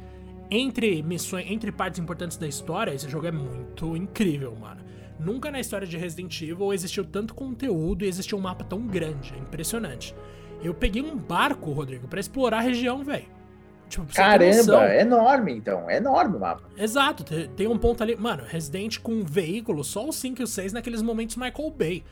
[0.50, 4.82] entre missões, entre partes importantes da história, esse jogo é muito incrível, mano.
[5.20, 9.34] Nunca na história de Resident Evil existiu tanto conteúdo e existiu um mapa tão grande,
[9.36, 10.16] é impressionante.
[10.64, 13.28] Eu peguei um barco, Rodrigo, para explorar a região, velho.
[13.90, 16.64] Tipo, Caramba, é enorme então, é enorme o mapa.
[16.78, 17.24] Exato,
[17.56, 18.16] tem um ponto ali.
[18.16, 21.98] Mano, Resident com um veículo, só o 5 e o 6 naqueles momentos Michael Bay.
[21.98, 22.04] Uhum.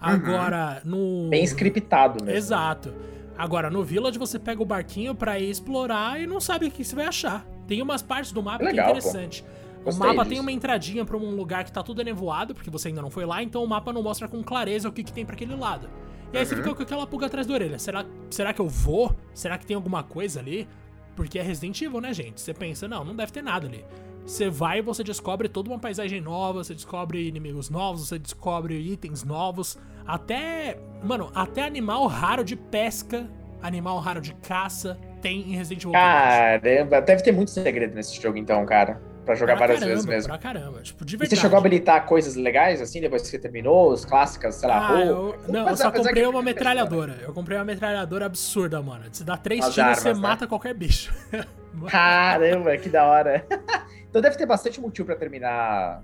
[0.00, 1.24] Agora, uhum.
[1.24, 1.28] no.
[1.28, 2.36] Bem scriptado mesmo.
[2.36, 2.94] Exato.
[3.36, 6.82] Agora, no Village você pega o barquinho para ir explorar e não sabe o que
[6.82, 7.44] você vai achar.
[7.68, 9.44] Tem umas partes do mapa Legal, que é interessante.
[9.90, 10.30] O mapa disso.
[10.30, 13.24] tem uma entradinha para um lugar que tá tudo nevoado, porque você ainda não foi
[13.24, 15.88] lá, então o mapa não mostra com clareza o que, que tem para aquele lado.
[16.32, 16.48] E aí uhum.
[16.48, 17.78] você fica com aquela pulga atrás da orelha.
[17.78, 19.14] Será, será que eu vou?
[19.32, 20.68] Será que tem alguma coisa ali?
[21.14, 22.40] Porque é Resident Evil, né, gente?
[22.40, 23.84] Você pensa, não, não deve ter nada ali.
[24.26, 28.74] Você vai e você descobre toda uma paisagem nova, você descobre inimigos novos, você descobre
[28.74, 33.30] itens novos, até, mano, até animal raro de pesca,
[33.62, 35.92] animal raro de caça tem em Resident Evil.
[35.92, 40.06] Caramba, deve ter muito segredo nesse jogo então, cara para jogar pra várias caramba, vezes
[40.06, 40.28] mesmo.
[40.28, 41.34] Pra caramba, tipo, de verdade.
[41.34, 44.68] E você chegou a habilitar coisas legais, assim, depois que você terminou, os clássicas, sei
[44.68, 47.18] lá, ah, eu, Não, eu só comprei uma metralhadora.
[47.20, 49.04] Eu comprei uma metralhadora absurda, mano.
[49.10, 50.20] Se dá três As tiros, armas, você né?
[50.20, 51.12] mata qualquer bicho.
[51.90, 53.44] Caramba, que da hora.
[54.08, 56.02] então deve ter bastante motivo para terminar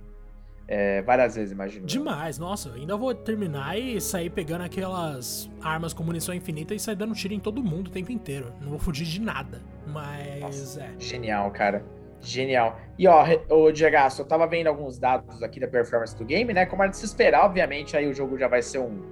[0.66, 1.86] é, várias vezes, imagino.
[1.86, 6.96] Demais, nossa, ainda vou terminar e sair pegando aquelas armas com munição infinita e sair
[6.96, 8.52] dando tiro em todo mundo o tempo inteiro.
[8.60, 9.62] Não vou fugir de nada.
[9.86, 10.90] Mas nossa, é.
[10.98, 11.84] Genial, cara.
[12.22, 12.78] Genial.
[12.96, 16.64] E ó, o Diego, eu tava vendo alguns dados aqui da performance do game, né?
[16.64, 19.02] Como era de se esperar, obviamente, aí o jogo já vai ser um,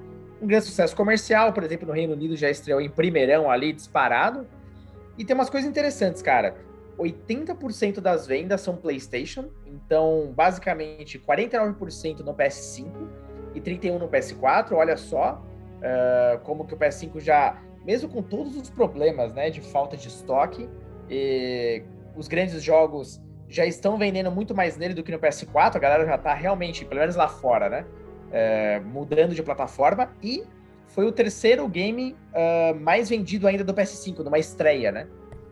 [0.41, 1.53] um grande sucesso comercial.
[1.53, 4.47] Por exemplo, no Reino Unido já estreou em primeirão ali, disparado.
[5.19, 6.55] E tem umas coisas interessantes, cara.
[6.99, 12.87] 80% das vendas são PlayStation, então basicamente 49% no PS5
[13.55, 14.73] e 31% no PS4.
[14.73, 15.43] Olha só
[15.79, 20.09] uh, como que o PS5 já, mesmo com todos os problemas, né, de falta de
[20.09, 20.69] estoque,
[21.09, 21.83] e
[22.17, 26.07] os grandes jogos já estão vendendo muito mais nele do que no PS4, a galera
[26.07, 27.85] já tá realmente, pelo menos lá fora, né?
[28.33, 30.11] É, mudando de plataforma.
[30.23, 30.45] E
[30.87, 35.09] foi o terceiro game uh, mais vendido ainda do PS5, numa estreia, né?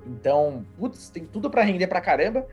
[0.07, 2.47] Então, putz, tem tudo para render pra caramba.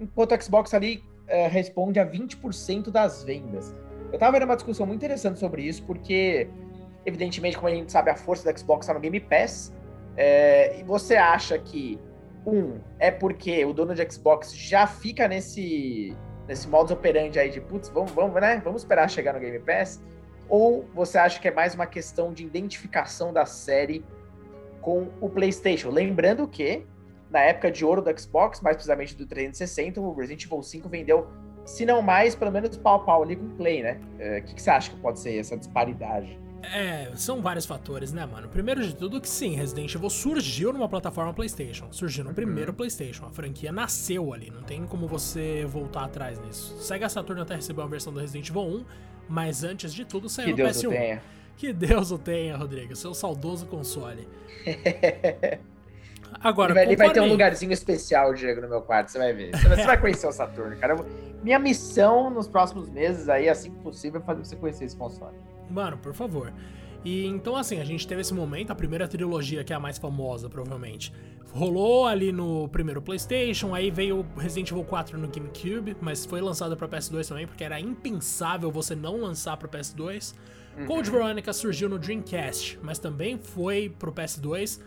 [0.00, 3.74] Enquanto o Xbox ali uh, responde a 20% das vendas.
[4.12, 6.48] Eu tava vendo uma discussão muito interessante sobre isso, porque,
[7.04, 9.72] evidentemente, como a gente sabe, a força do Xbox tá no Game Pass.
[10.16, 11.98] É, e você acha que
[12.48, 17.60] um, é porque o dono de Xbox já fica nesse, nesse modus operandi aí de,
[17.60, 18.60] putz, vamos, vamos, né?
[18.64, 20.02] Vamos esperar chegar no Game Pass.
[20.48, 24.04] Ou você acha que é mais uma questão de identificação da série
[24.80, 25.90] com o PlayStation?
[25.90, 26.86] Lembrando que,
[27.30, 31.28] na época de ouro do Xbox, mais precisamente do 360, o Resident Evil 5 vendeu,
[31.66, 34.00] se não mais, pelo menos pau a pau ali com o Play, né?
[34.18, 36.47] O é, que, que você acha que pode ser essa disparidade?
[36.62, 38.48] É, são vários fatores, né, mano?
[38.48, 42.34] Primeiro de tudo que sim, Resident Evil surgiu numa plataforma PlayStation, surgiu no uhum.
[42.34, 46.76] primeiro PlayStation, a franquia nasceu ali, não tem como você voltar atrás nisso.
[46.80, 48.84] Sega Saturn até recebeu uma versão do Resident Evil 1,
[49.28, 50.86] mas antes de tudo saiu que no Deus PS1.
[50.86, 51.22] O tenha.
[51.56, 54.28] Que Deus o tenha, Rodrigo, seu saudoso console.
[56.40, 59.32] Agora, ele vai, ele vai ter um lugarzinho especial, Diego, no meu quarto, você vai
[59.32, 59.56] ver.
[59.56, 60.96] Você, você vai conhecer o Saturno, cara.
[61.42, 65.36] Minha missão nos próximos meses aí, assim que possível, é fazer você conhecer esse console.
[65.70, 66.52] Mano, por favor.
[67.04, 69.98] E então, assim, a gente teve esse momento, a primeira trilogia, que é a mais
[69.98, 71.12] famosa, provavelmente.
[71.52, 76.76] Rolou ali no primeiro PlayStation, aí veio Resident Evil 4 no GameCube, mas foi lançado
[76.76, 80.34] para PS2 também, porque era impensável você não lançar para PS2.
[80.76, 80.86] Uhum.
[80.86, 84.80] Code Veronica surgiu no Dreamcast, mas também foi pro PS2.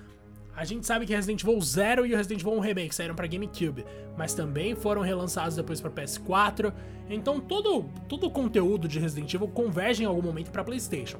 [0.55, 3.25] A gente sabe que Resident Evil 0 e o Resident Evil 1 Remake saíram para
[3.27, 3.85] GameCube,
[4.17, 6.73] mas também foram relançados depois para PS4.
[7.09, 11.19] Então todo, todo o conteúdo de Resident Evil converge em algum momento para PlayStation.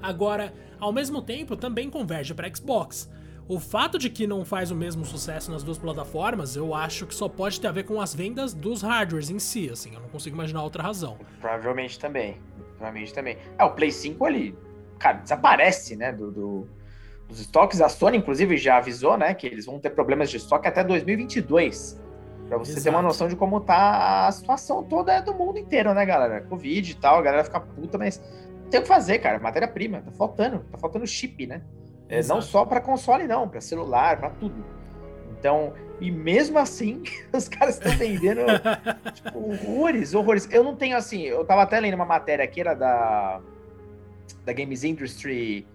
[0.00, 3.10] Agora, ao mesmo tempo, também converge para Xbox.
[3.48, 7.14] O fato de que não faz o mesmo sucesso nas duas plataformas, eu acho que
[7.14, 10.08] só pode ter a ver com as vendas dos hardwares em si, assim, eu não
[10.10, 11.16] consigo imaginar outra razão.
[11.40, 12.36] Provavelmente também.
[12.76, 13.38] Provavelmente também.
[13.58, 14.54] É, o Play 5 ali,
[14.98, 16.68] cara, desaparece, né, do, do,
[17.28, 17.80] dos estoques.
[17.80, 22.00] A Sony, inclusive, já avisou, né, que eles vão ter problemas de estoque até 2022.
[22.48, 22.84] Pra você Exato.
[22.84, 26.40] ter uma noção de como tá a situação toda do mundo inteiro, né, galera?
[26.40, 28.22] Covid e tal, a galera fica puta, mas
[28.70, 29.38] tem o que fazer, cara.
[29.38, 30.60] Matéria-prima, tá faltando.
[30.72, 31.60] Tá faltando chip, né?
[32.08, 34.64] É, não só para console, não, para celular, para tudo.
[35.38, 38.40] Então, e mesmo assim, os caras estão vendendo
[39.12, 40.48] tipo, horrores, horrores.
[40.50, 43.40] Eu não tenho assim, eu tava até lendo uma matéria aqui, era da,
[44.46, 45.66] da Games Industry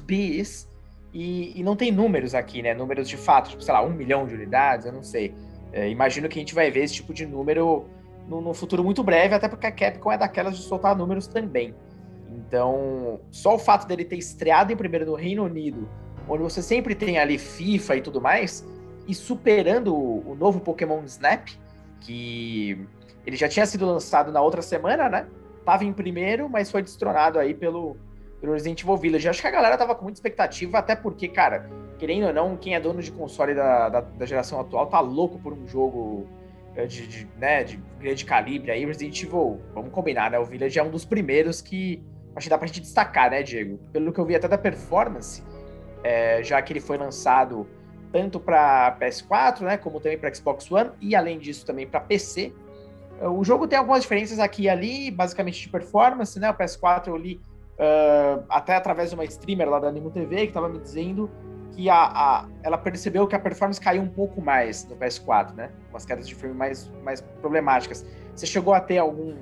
[0.00, 0.68] Biz,
[1.12, 2.74] e, e não tem números aqui, né?
[2.74, 5.32] Números de fato, tipo, sei lá, um milhão de unidades, eu não sei.
[5.72, 7.84] É, imagino que a gente vai ver esse tipo de número
[8.28, 11.74] no, no futuro muito breve, até porque a Capcom é daquelas de soltar números também.
[12.30, 15.88] Então, só o fato dele ter estreado em primeiro no Reino Unido,
[16.28, 18.66] onde você sempre tem ali FIFA e tudo mais,
[19.06, 21.48] e superando o, o novo Pokémon Snap,
[22.00, 22.78] que
[23.24, 25.26] ele já tinha sido lançado na outra semana, né?
[25.64, 27.96] Tava em primeiro, mas foi destronado aí pelo,
[28.44, 29.26] pelo Resident Evil Village.
[29.26, 31.66] Acho que a galera tava com muita expectativa, até porque, cara,
[31.98, 35.38] querendo ou não, quem é dono de console da, da, da geração atual tá louco
[35.38, 36.28] por um jogo
[36.76, 38.84] eh, de, de, né, de grande calibre aí.
[38.84, 40.38] Resident Evil, vamos combinar, né?
[40.38, 42.02] O Village é um dos primeiros que
[42.36, 43.78] acho que dá pra gente destacar, né, Diego?
[43.90, 45.42] Pelo que eu vi até da performance,
[46.02, 47.66] é, já que ele foi lançado
[48.12, 52.52] tanto para PS4, né, como também para Xbox One e além disso também para PC.
[53.20, 56.50] O jogo tem algumas diferenças aqui e ali, basicamente de performance, né?
[56.50, 57.40] O PS4 eu li
[57.78, 61.30] uh, até através de uma streamer lá da Animo TV que estava me dizendo
[61.72, 65.70] que a, a, ela percebeu que a performance caiu um pouco mais no PS4, né?
[65.90, 68.06] Umas quedas de frame mais, mais problemáticas.
[68.34, 69.34] Você chegou a ter algum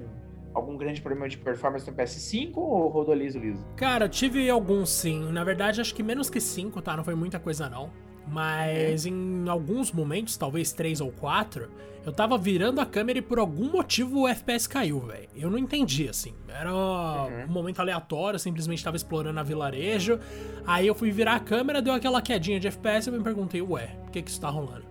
[0.54, 3.64] algum grande problema de performance no PS5 ou rodou liso liso?
[3.74, 5.32] Cara, tive alguns sim.
[5.32, 6.96] Na verdade, acho que menos que 5, tá?
[6.96, 7.90] Não foi muita coisa não.
[8.26, 11.68] Mas em alguns momentos, talvez 3 ou 4,
[12.04, 15.28] eu tava virando a câmera e por algum motivo o FPS caiu, velho.
[15.37, 16.35] Eu não entendi, assim.
[16.48, 17.44] Era uhum.
[17.44, 20.18] um momento aleatório, simplesmente tava explorando a vilarejo.
[20.66, 23.62] Aí eu fui virar a câmera, deu aquela quedinha de FPS e eu me perguntei,
[23.62, 24.85] ué, por que que isso tá rolando?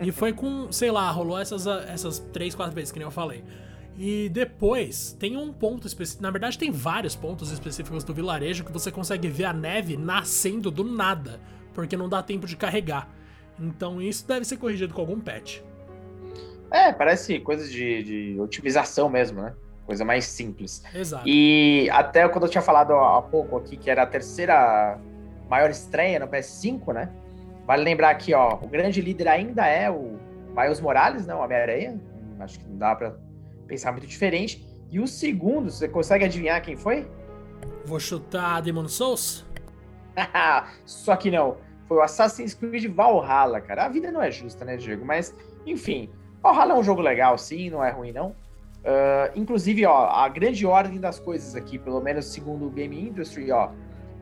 [0.00, 3.44] e foi com, sei lá, rolou essas, essas 3, 4 vezes que nem eu falei.
[3.96, 6.22] E depois tem um ponto específico.
[6.22, 10.70] Na verdade, tem vários pontos específicos do vilarejo que você consegue ver a neve nascendo
[10.70, 11.40] do nada,
[11.74, 13.08] porque não dá tempo de carregar.
[13.60, 15.60] Então isso deve ser corrigido com algum patch.
[16.70, 19.54] É, parece coisa de, de otimização mesmo, né?
[19.86, 20.82] Coisa mais simples.
[20.94, 21.28] Exato.
[21.28, 24.98] E até quando eu tinha falado há pouco aqui que era a terceira
[25.48, 27.10] maior estreia no PS5, né?
[27.66, 30.18] Vale lembrar aqui, ó, o grande líder ainda é o
[30.56, 31.34] Miles Morales, né?
[31.34, 32.00] O Homem-Aranha.
[32.40, 33.14] Acho que não dá pra
[33.66, 34.66] pensar muito diferente.
[34.90, 37.08] E o segundo, você consegue adivinhar quem foi?
[37.84, 39.44] Vou chutar Demon Souls?
[40.84, 41.56] Só que não.
[41.86, 43.84] Foi o Assassin's Creed Valhalla, cara.
[43.84, 45.04] A vida não é justa, né, Diego?
[45.04, 45.34] Mas,
[45.66, 46.10] enfim.
[46.42, 48.28] Valhalla é um jogo legal, sim, não é ruim, não.
[48.84, 53.50] Uh, inclusive, ó, a grande ordem das coisas aqui, pelo menos segundo o Game Industry,
[53.50, 53.70] ó.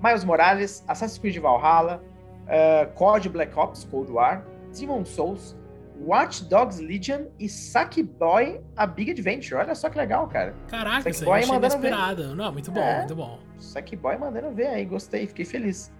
[0.02, 2.02] Miles Morales, Assassin's Creed Valhalla,
[2.46, 4.44] uh, COD Black Ops Cold War,
[4.76, 5.56] Demon Souls,
[6.04, 9.54] Watch Dogs Legion e Sackboy A Big Adventure.
[9.54, 10.54] Olha só que legal, cara.
[10.68, 12.28] Caraca, isso aí mandando inesperado.
[12.28, 12.34] Ver.
[12.34, 13.38] Não, muito bom, é, muito bom.
[13.58, 15.92] Sackboy mandando ver aí, gostei, fiquei feliz.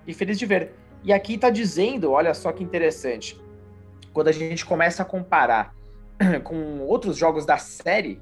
[0.00, 0.72] Fiquei feliz de ver.
[1.02, 3.40] E aqui tá dizendo, olha só que interessante,
[4.12, 5.74] quando a gente começa a comparar
[6.44, 8.20] com outros jogos da série,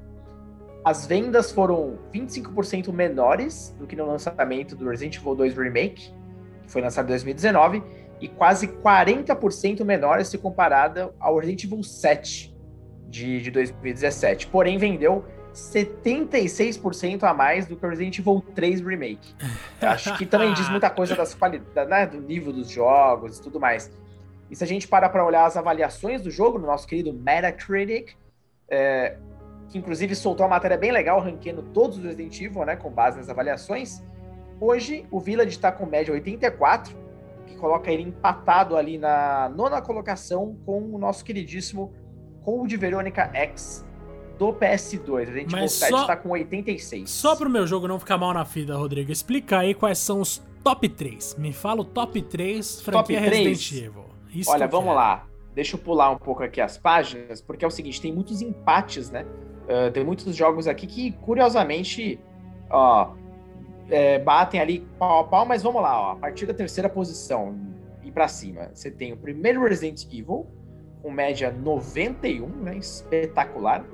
[0.84, 6.14] as vendas foram 25% menores do que no lançamento do Resident Evil 2 Remake,
[6.62, 7.82] que foi lançado em 2019,
[8.20, 12.56] e quase 40% menor se comparada ao Resident Evil 7
[13.08, 14.48] de, de 2017.
[14.48, 19.34] Porém, vendeu 76% a mais do que o Resident Evil 3 Remake.
[19.80, 23.58] Acho que também diz muita coisa das qualidades, né, do nível dos jogos e tudo
[23.58, 23.90] mais.
[24.50, 28.16] E se a gente parar para olhar as avaliações do jogo, no nosso querido Metacritic,
[28.70, 29.16] é,
[29.68, 33.18] que inclusive soltou uma matéria bem legal, ranqueando todos os Resident Evil, né, com base
[33.18, 34.02] nas avaliações,
[34.60, 37.07] hoje o Village está com média 84, que
[37.58, 41.92] coloca ele empatado ali na nona colocação com o nosso queridíssimo
[42.42, 43.84] Code Verônica X,
[44.38, 45.18] do PS2.
[45.18, 47.10] Resident Evil 7 só, tá com 86.
[47.10, 50.42] Só pro meu jogo não ficar mal na fita, Rodrigo, explica aí quais são os
[50.64, 51.36] top 3.
[51.38, 53.48] Me fala o top 3 franquia top 3?
[53.48, 54.04] Resident Evil.
[54.32, 54.96] Isso Olha, vamos quero.
[54.96, 55.26] lá.
[55.54, 59.10] Deixa eu pular um pouco aqui as páginas, porque é o seguinte, tem muitos empates,
[59.10, 59.26] né?
[59.64, 62.18] Uh, tem muitos jogos aqui que, curiosamente,
[62.70, 63.10] ó,
[63.90, 67.58] é, batem ali pau a pau, mas vamos lá, ó, a partir da terceira posição
[68.02, 70.46] e para cima, você tem o primeiro Resident Evil,
[71.02, 72.76] com média 91, né?
[72.76, 73.84] Espetacular.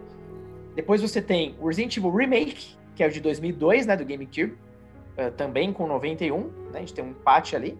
[0.74, 3.96] Depois você tem o Resident Evil Remake, que é o de 2002, né?
[3.96, 4.56] Do GameCube,
[5.18, 6.50] uh, também com 91, né?
[6.74, 7.78] A gente tem um empate ali.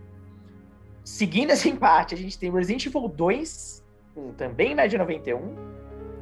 [1.02, 3.84] Seguindo esse empate, a gente tem Resident Evil 2,
[4.14, 5.54] com também média 91,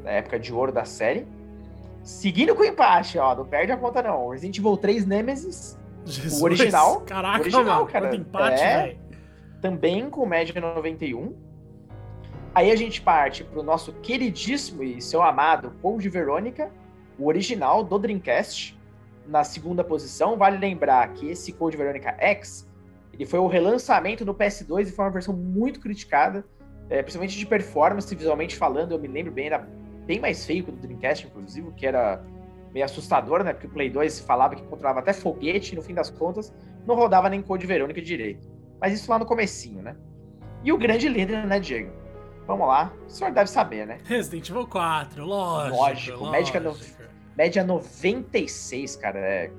[0.03, 1.26] na época de ouro da série.
[2.03, 4.28] Seguindo com o empate, ó, não perde a conta não.
[4.28, 7.00] Resident Evil 3 Nemesis, Jesus, o original.
[7.03, 8.14] Caraca, original, mano, cara.
[8.14, 8.96] empate, é,
[9.61, 11.34] Também com média 91.
[12.55, 16.70] Aí a gente parte pro nosso queridíssimo e seu amado Code Verônica,
[17.18, 18.78] o original do Dreamcast,
[19.26, 20.36] na segunda posição.
[20.36, 22.70] Vale lembrar que esse Code Verônica X
[23.12, 26.44] ele foi o relançamento no PS2 e foi uma versão muito criticada,
[26.88, 28.92] é, principalmente de performance, visualmente falando.
[28.92, 29.59] Eu me lembro bem, era
[30.07, 32.24] bem mais feio que o do Dreamcast, inclusive, que era
[32.73, 33.53] meio assustador, né?
[33.53, 36.53] Porque o Play 2 falava que controlava até foguete, e no fim das contas,
[36.87, 38.49] não rodava nem Code Verônica direito.
[38.81, 39.97] Mas isso lá no comecinho, né?
[40.64, 41.93] E o grande líder, né, Diego?
[42.47, 43.99] Vamos lá, o senhor deve saber, né?
[44.05, 45.77] Resident Evil 4, lógico.
[45.77, 46.31] Lógico, lógico.
[46.31, 46.77] Médica no...
[47.37, 49.18] média 96, cara.
[49.18, 49.51] É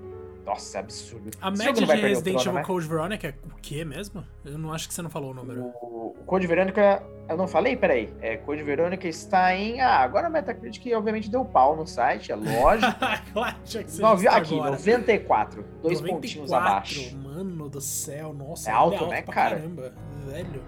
[0.46, 1.32] nossa, é absurdo.
[1.42, 2.64] A média de Resident Evil né?
[2.64, 4.26] Code Veronica é o quê mesmo?
[4.44, 5.74] Eu não acho que você não falou o número.
[5.82, 7.78] O, o Code Veronica, eu não falei?
[7.78, 8.14] Peraí.
[8.22, 9.80] É, Code Veronica está em.
[9.80, 12.92] Ah, agora o Metacritic obviamente deu pau no site, é lógico.
[14.00, 14.72] Nove, aqui, agora.
[14.72, 15.66] 94.
[15.82, 17.18] Dois 94, pontinhos abaixo.
[17.18, 18.70] Mano do céu, nossa.
[18.70, 19.56] É alto, é alto né, cara?
[19.56, 19.94] Caramba,
[20.26, 20.62] velho.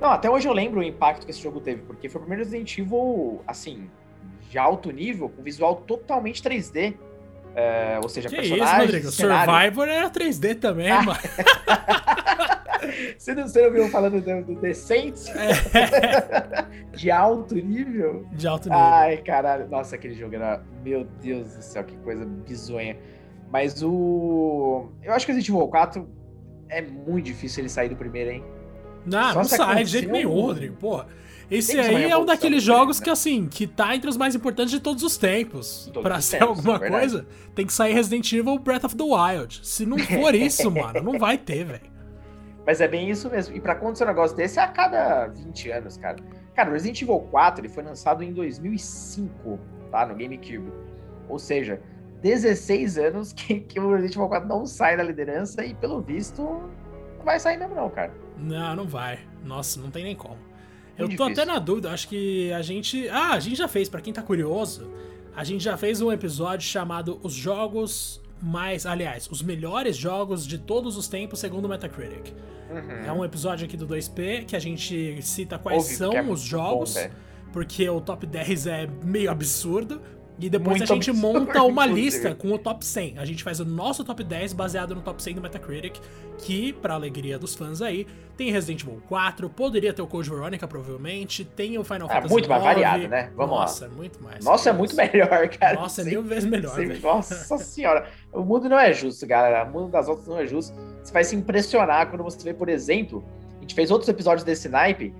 [0.00, 2.44] Não, até hoje eu lembro o impacto que esse jogo teve, porque foi o primeiro
[2.44, 3.88] Resident Evil, assim,
[4.50, 6.96] de alto nível, com visual totalmente 3D.
[7.54, 8.68] É, ou seja, que personagens.
[8.68, 9.10] Isso, Rodrigo?
[9.10, 11.02] Survivor era 3D também, ah.
[11.02, 11.18] mano.
[13.16, 15.30] você, não, você não viu falando do, do Decente?
[15.30, 16.64] É.
[16.96, 18.26] De alto nível?
[18.32, 18.82] De alto nível.
[18.82, 19.68] Ai, caralho.
[19.68, 20.62] Nossa, aquele jogo era.
[20.82, 22.96] Meu Deus do céu, que coisa bizonha.
[23.50, 24.90] Mas o.
[25.02, 26.08] Eu acho que o Resident Evil 4
[26.68, 28.44] é muito difícil ele sair do primeiro, hein?
[29.06, 30.76] Não, Só não sai de jeito nenhum, Rodrigo.
[30.76, 31.06] Porra.
[31.50, 34.80] Esse aí é um daqueles jogos que, assim, que tá entre os mais importantes de
[34.80, 35.90] todos os tempos.
[35.92, 39.04] Todos pra ser tempos, alguma é coisa, tem que sair Resident Evil Breath of the
[39.04, 39.60] Wild.
[39.62, 41.94] Se não for isso, mano, não vai ter, velho.
[42.66, 43.54] Mas é bem isso mesmo.
[43.54, 46.16] E pra acontecer um negócio desse é a cada 20 anos, cara.
[46.54, 49.58] Cara, o Resident Evil 4 ele foi lançado em 2005,
[49.90, 50.06] tá?
[50.06, 50.72] No GameCube.
[51.28, 51.80] Ou seja,
[52.22, 56.42] 16 anos que, que o Resident Evil 4 não sai da liderança e, pelo visto,
[56.42, 58.14] não vai sair mesmo não, cara.
[58.38, 59.18] Não, não vai.
[59.42, 60.38] Nossa, não tem nem como.
[60.96, 63.08] Eu tô até na dúvida, acho que a gente.
[63.08, 64.90] Ah, a gente já fez, para quem tá curioso,
[65.34, 68.86] a gente já fez um episódio chamado Os Jogos Mais.
[68.86, 72.32] Aliás, os melhores jogos de todos os tempos segundo o Metacritic.
[72.70, 73.06] Uhum.
[73.06, 76.94] É um episódio aqui do 2P que a gente cita quais são é os jogos,
[76.94, 77.10] bom,
[77.52, 80.00] porque o top 10 é meio absurdo.
[80.38, 83.18] E depois Muito a gente monta uma lista com o top 100.
[83.18, 85.96] A gente faz o nosso top 10 baseado no top 100 do Metacritic,
[86.38, 88.06] que, pra alegria dos fãs aí,
[88.36, 92.32] tem Resident Evil 4, poderia ter o Code Veronica, provavelmente, tem o Final é, Fantasy
[92.32, 92.64] muito 9.
[92.64, 93.30] mais variado, né?
[93.36, 93.94] Vamos Nossa, lá.
[93.94, 94.44] muito mais.
[94.44, 95.74] Nossa, é muito melhor, cara.
[95.74, 96.76] Nossa, é mil vezes melhor.
[97.00, 98.08] Nossa senhora.
[98.32, 99.64] O mundo não é justo, galera.
[99.64, 100.74] O mundo das outras não é justo.
[101.00, 103.24] Você vai se impressionar quando você vê, por exemplo,
[103.58, 105.14] a gente fez outros episódios desse naipe,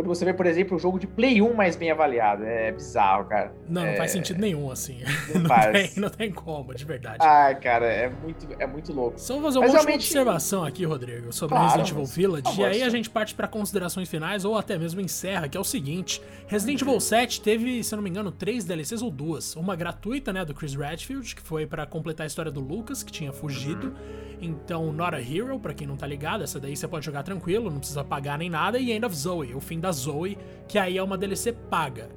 [0.00, 2.42] quando você vê, por exemplo, o jogo de Play 1 mais bem avaliado.
[2.42, 3.52] É bizarro, cara.
[3.68, 3.90] Não, é...
[3.90, 4.98] não faz sentido nenhum, assim.
[5.34, 5.72] Não, não, faz.
[5.72, 7.18] Tem, não tem como, de verdade.
[7.20, 9.20] Ah, cara, é muito, é muito louco.
[9.20, 10.06] Só vou fazer uma Mas, realmente...
[10.06, 12.60] observação aqui, Rodrigo, sobre claro, Resident Evil Village.
[12.60, 15.64] e aí a gente parte para considerações finais, ou até mesmo encerra, que é o
[15.64, 19.54] seguinte: Resident Evil 7 teve, se eu não me engano, três DLCs ou duas.
[19.54, 23.12] Uma gratuita, né, do Chris Redfield, que foi para completar a história do Lucas, que
[23.12, 23.88] tinha fugido.
[23.88, 24.30] Uhum.
[24.40, 27.70] Então, Not a Hero, pra quem não tá ligado, essa daí você pode jogar tranquilo,
[27.70, 28.78] não precisa pagar nem nada.
[28.78, 30.38] E End of Zoe, o fim da Zoe,
[30.68, 32.08] que aí é uma DLC paga.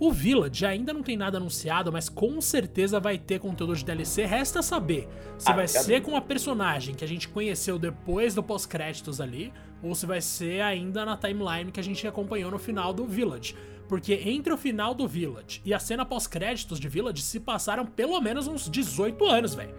[0.00, 4.24] O Village ainda não tem nada anunciado, mas com certeza vai ter conteúdo de DLC.
[4.24, 5.08] Resta saber
[5.38, 9.52] se ah, vai ser com a personagem que a gente conheceu depois do pós-créditos ali,
[9.80, 13.54] ou se vai ser ainda na timeline que a gente acompanhou no final do Village.
[13.88, 18.20] Porque entre o final do Village e a cena pós-créditos de Village se passaram pelo
[18.20, 19.74] menos uns 18 anos, velho.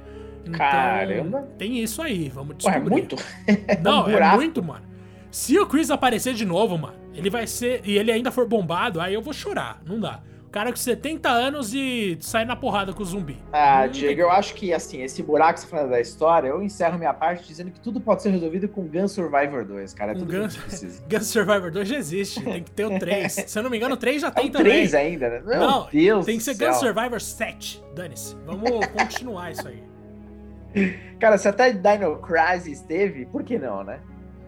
[0.45, 1.47] Então, Caramba!
[1.57, 2.79] Tem isso aí, vamos descobrir.
[2.79, 3.15] Ué, é muito?
[3.83, 4.85] Não, um é muito, mano.
[5.33, 7.81] Se o Chris aparecer de novo, mano, ele vai ser.
[7.83, 9.81] E ele ainda for bombado, aí eu vou chorar.
[9.83, 10.19] Não dá.
[10.51, 13.39] cara com 70 anos e sai na porrada com o zumbi.
[13.51, 16.99] Ah, Diego, eu acho que, assim, esse buraco que você falando da história, eu encerro
[16.99, 20.11] minha parte dizendo que tudo pode ser resolvido com Gun Survivor 2, cara.
[20.11, 20.47] É tudo Gun...
[20.47, 21.01] que precisa.
[21.09, 23.33] Gun Survivor 2 já existe, tem que ter o 3.
[23.49, 24.71] Se eu não me engano, o 3 já é tem o também.
[24.71, 25.41] 3 ainda, né?
[25.43, 26.71] Meu não, Deus tem que ser céu.
[26.71, 27.83] Gun Survivor 7.
[27.95, 28.35] Dane-se.
[28.45, 29.83] Vamos continuar isso aí.
[31.19, 33.99] Cara, se até Dino Crisis teve, por que não, né?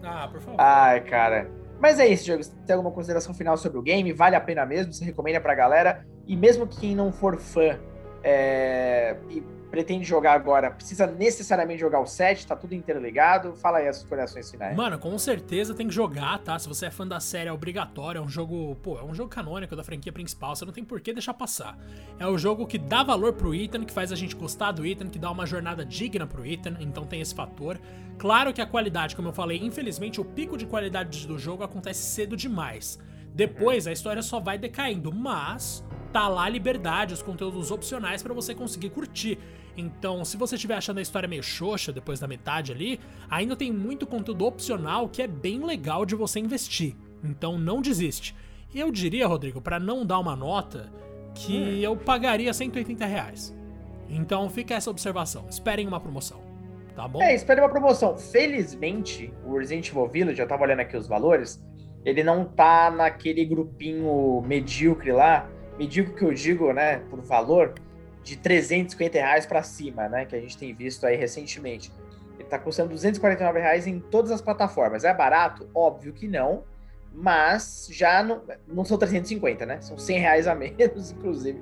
[0.02, 0.60] Ah, por favor.
[0.60, 1.50] Ai, cara.
[1.80, 2.42] Mas é isso, Diego.
[2.42, 4.12] Você tem alguma consideração final sobre o game?
[4.12, 4.92] Vale a pena mesmo?
[4.92, 6.06] Você recomenda pra galera?
[6.26, 7.78] E mesmo quem não for fã
[8.22, 13.54] é, e pretende jogar agora, precisa necessariamente jogar o 7, tá tudo interligado?
[13.54, 14.76] Fala aí as considerações finais.
[14.76, 16.58] Mano, com certeza tem que jogar, tá?
[16.58, 18.18] Se você é fã da série, é obrigatório.
[18.18, 20.54] É um jogo, pô, é um jogo canônico da franquia principal.
[20.54, 21.76] Você não tem por que deixar passar.
[22.18, 25.08] É o jogo que dá valor pro Ethan, que faz a gente gostar do Ethan,
[25.08, 26.76] que dá uma jornada digna pro Ethan.
[26.80, 27.78] Então tem esse fator.
[28.18, 32.02] Claro que a qualidade, como eu falei, infelizmente o pico de qualidade do jogo acontece
[32.02, 32.98] cedo demais.
[33.36, 38.32] Depois a história só vai decaindo, mas tá lá a liberdade, os conteúdos opcionais para
[38.32, 39.38] você conseguir curtir.
[39.76, 43.70] Então, se você estiver achando a história meio xoxa depois da metade ali, ainda tem
[43.70, 46.96] muito conteúdo opcional que é bem legal de você investir.
[47.22, 48.34] Então, não desiste.
[48.74, 50.90] Eu diria, Rodrigo, para não dar uma nota,
[51.34, 53.54] que eu pagaria 180 reais.
[54.08, 55.46] Então, fica essa observação.
[55.50, 56.40] Esperem uma promoção.
[56.94, 57.20] Tá bom?
[57.20, 58.16] É, espere uma promoção.
[58.16, 61.62] Felizmente, o Resident Evil Village, eu tava olhando aqui os valores,
[62.06, 65.50] ele não tá naquele grupinho medíocre lá.
[65.76, 67.74] Medíocre que eu digo, né, por valor,
[68.22, 70.24] de 350 reais para cima, né?
[70.24, 71.92] Que a gente tem visto aí recentemente.
[72.38, 75.02] Ele tá custando 249 reais em todas as plataformas.
[75.02, 75.68] É barato?
[75.74, 76.62] Óbvio que não,
[77.12, 79.80] mas já não, não são 350, né?
[79.80, 81.60] São 100 reais a menos, inclusive.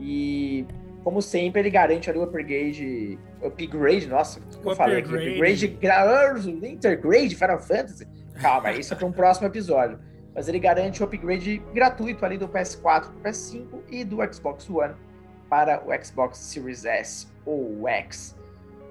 [0.00, 0.66] E
[1.02, 3.18] como sempre, ele garante ali o upgrade.
[3.42, 5.14] Upgrade, nossa, o que eu falei aqui?
[5.14, 5.78] Upgrade,
[6.68, 8.06] intergrade Final Fantasy.
[8.40, 9.98] Calma, isso é para um próximo episódio.
[10.34, 14.68] Mas ele garante o upgrade gratuito ali do PS4 para o PS5 e do Xbox
[14.70, 14.94] One
[15.48, 18.34] para o Xbox Series S ou X.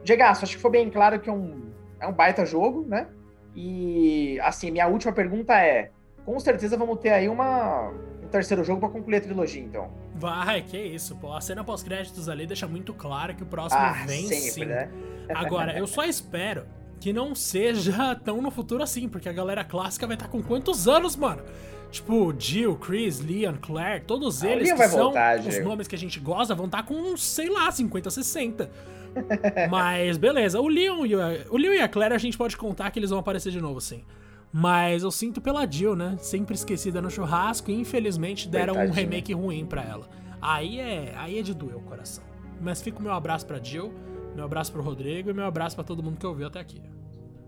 [0.03, 3.07] Diego, acho que foi bem claro que é um, é um baita jogo, né?
[3.55, 5.89] E, assim, minha última pergunta é:
[6.23, 7.89] com certeza vamos ter aí uma,
[8.23, 9.89] um terceiro jogo para concluir a trilogia, então.
[10.21, 11.33] Vai, que isso, pô.
[11.33, 14.65] A cena pós-créditos ali deixa muito claro que o próximo ah, vem sempre, sim.
[14.65, 14.89] Né?
[15.33, 16.65] Agora, eu só espero
[16.99, 20.87] que não seja tão no futuro assim, porque a galera clássica vai estar com quantos
[20.87, 21.41] anos, mano?
[21.89, 25.97] Tipo, Jill, Chris, Leon, Claire, todos eles ah, que são voltar, os nomes que a
[25.97, 28.69] gente gosta vão estar com, sei lá, 50, 60.
[29.69, 32.91] Mas beleza, o Leon, e a, o Leon e a Claire a gente pode contar
[32.91, 34.03] que eles vão aparecer de novo, sim.
[34.51, 36.17] Mas eu sinto pela Jill, né?
[36.19, 40.09] Sempre esquecida no churrasco e infelizmente deram um remake ruim pra ela.
[40.41, 42.23] Aí é, aí é de doer o coração.
[42.59, 43.93] Mas fica o meu abraço pra Jill,
[44.35, 46.81] meu abraço pro Rodrigo e meu abraço pra todo mundo que ouviu até aqui.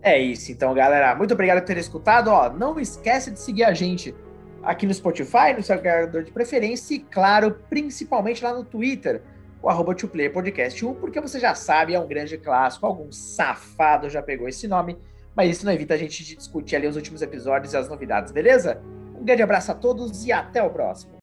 [0.02, 1.14] É isso, então, galera.
[1.14, 2.28] Muito obrigado por ter escutado.
[2.28, 4.14] Ó, não esquece de seguir a gente
[4.62, 9.22] aqui no Spotify, no seu agregador de preferência e, claro, principalmente lá no Twitter,
[9.62, 9.94] o arroba
[10.32, 14.66] Podcast 1, porque você já sabe, é um grande clássico, algum safado já pegou esse
[14.68, 14.98] nome,
[15.36, 18.32] mas isso não evita a gente de discutir ali os últimos episódios e as novidades,
[18.32, 18.80] beleza?
[19.14, 21.12] Um grande abraço a todos e até o próximo.